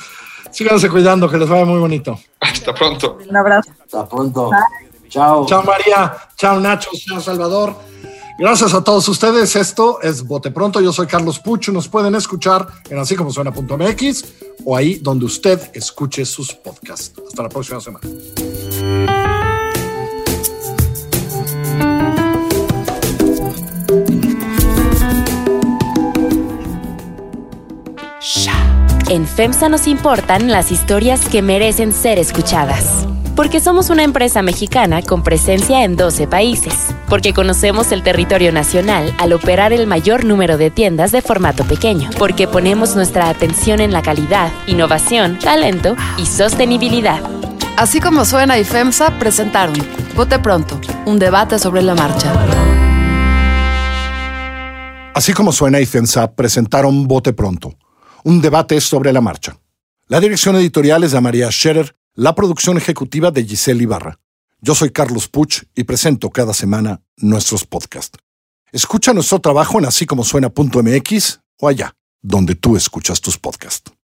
síganse 0.51 0.89
cuidando, 0.89 1.29
que 1.29 1.37
les 1.37 1.49
vaya 1.49 1.65
muy 1.65 1.79
bonito. 1.79 2.19
Hasta 2.39 2.73
pronto. 2.73 3.17
Un 3.27 3.35
abrazo. 3.35 3.71
Hasta 3.83 4.07
pronto. 4.07 4.49
Chao. 5.09 5.45
Chao 5.45 5.63
María, 5.63 6.15
chao 6.37 6.59
Nacho, 6.59 6.89
chao 6.93 7.19
Salvador. 7.19 7.75
Gracias 8.37 8.73
a 8.73 8.83
todos 8.83 9.07
ustedes. 9.07 9.55
Esto 9.55 10.01
es 10.01 10.23
Bote 10.25 10.49
Pronto. 10.49 10.81
Yo 10.81 10.91
soy 10.91 11.05
Carlos 11.05 11.37
Pucho. 11.37 11.71
Nos 11.71 11.87
pueden 11.87 12.15
escuchar 12.15 12.65
en 12.89 12.97
así 12.97 13.15
como 13.15 13.31
suena.mx 13.31 14.25
o 14.65 14.75
ahí 14.75 14.95
donde 14.95 15.25
usted 15.25 15.59
escuche 15.75 16.25
sus 16.25 16.53
podcasts. 16.53 17.13
Hasta 17.27 17.43
la 17.43 17.49
próxima 17.49 17.79
semana. 17.79 19.50
En 29.11 29.27
FEMSA 29.27 29.67
nos 29.67 29.87
importan 29.87 30.49
las 30.49 30.71
historias 30.71 31.27
que 31.27 31.41
merecen 31.41 31.91
ser 31.91 32.17
escuchadas. 32.17 33.05
Porque 33.35 33.59
somos 33.59 33.89
una 33.89 34.05
empresa 34.05 34.41
mexicana 34.41 35.01
con 35.01 35.21
presencia 35.21 35.83
en 35.83 35.97
12 35.97 36.27
países. 36.27 36.95
Porque 37.09 37.33
conocemos 37.33 37.91
el 37.91 38.03
territorio 38.03 38.53
nacional 38.53 39.13
al 39.17 39.33
operar 39.33 39.73
el 39.73 39.85
mayor 39.85 40.23
número 40.23 40.57
de 40.57 40.71
tiendas 40.71 41.11
de 41.11 41.21
formato 41.21 41.65
pequeño. 41.65 42.09
Porque 42.17 42.47
ponemos 42.47 42.95
nuestra 42.95 43.27
atención 43.27 43.81
en 43.81 43.91
la 43.91 44.01
calidad, 44.01 44.49
innovación, 44.65 45.37
talento 45.39 45.97
y 46.17 46.25
sostenibilidad. 46.25 47.19
Así 47.75 47.99
como 47.99 48.23
suena 48.23 48.57
y 48.59 48.63
FEMSA 48.63 49.19
presentaron 49.19 49.75
Vote 50.15 50.39
Pronto, 50.39 50.79
un 51.05 51.19
debate 51.19 51.59
sobre 51.59 51.81
la 51.81 51.95
marcha. 51.95 52.31
Así 55.13 55.33
como 55.33 55.51
suena 55.51 55.81
y 55.81 55.85
FEMSA 55.85 56.31
presentaron 56.31 57.09
Bote 57.09 57.33
Pronto, 57.33 57.75
un 58.23 58.41
debate 58.41 58.79
sobre 58.81 59.13
la 59.13 59.21
marcha. 59.21 59.57
La 60.07 60.19
dirección 60.19 60.55
editorial 60.55 61.03
es 61.03 61.11
de 61.11 61.21
María 61.21 61.51
Scherer, 61.51 61.95
la 62.13 62.35
producción 62.35 62.77
ejecutiva 62.77 63.31
de 63.31 63.45
Giselle 63.45 63.83
Ibarra. 63.83 64.19
Yo 64.59 64.75
soy 64.75 64.91
Carlos 64.91 65.27
Puch 65.27 65.63
y 65.75 65.85
presento 65.85 66.29
cada 66.29 66.53
semana 66.53 67.01
nuestros 67.17 67.65
podcasts. 67.65 68.19
Escucha 68.71 69.13
nuestro 69.13 69.39
trabajo 69.39 69.79
en 69.79 69.85
así 69.85 70.05
como 70.05 70.23
o 71.59 71.67
allá, 71.67 71.95
donde 72.21 72.55
tú 72.55 72.75
escuchas 72.75 73.21
tus 73.21 73.37
podcasts. 73.37 73.91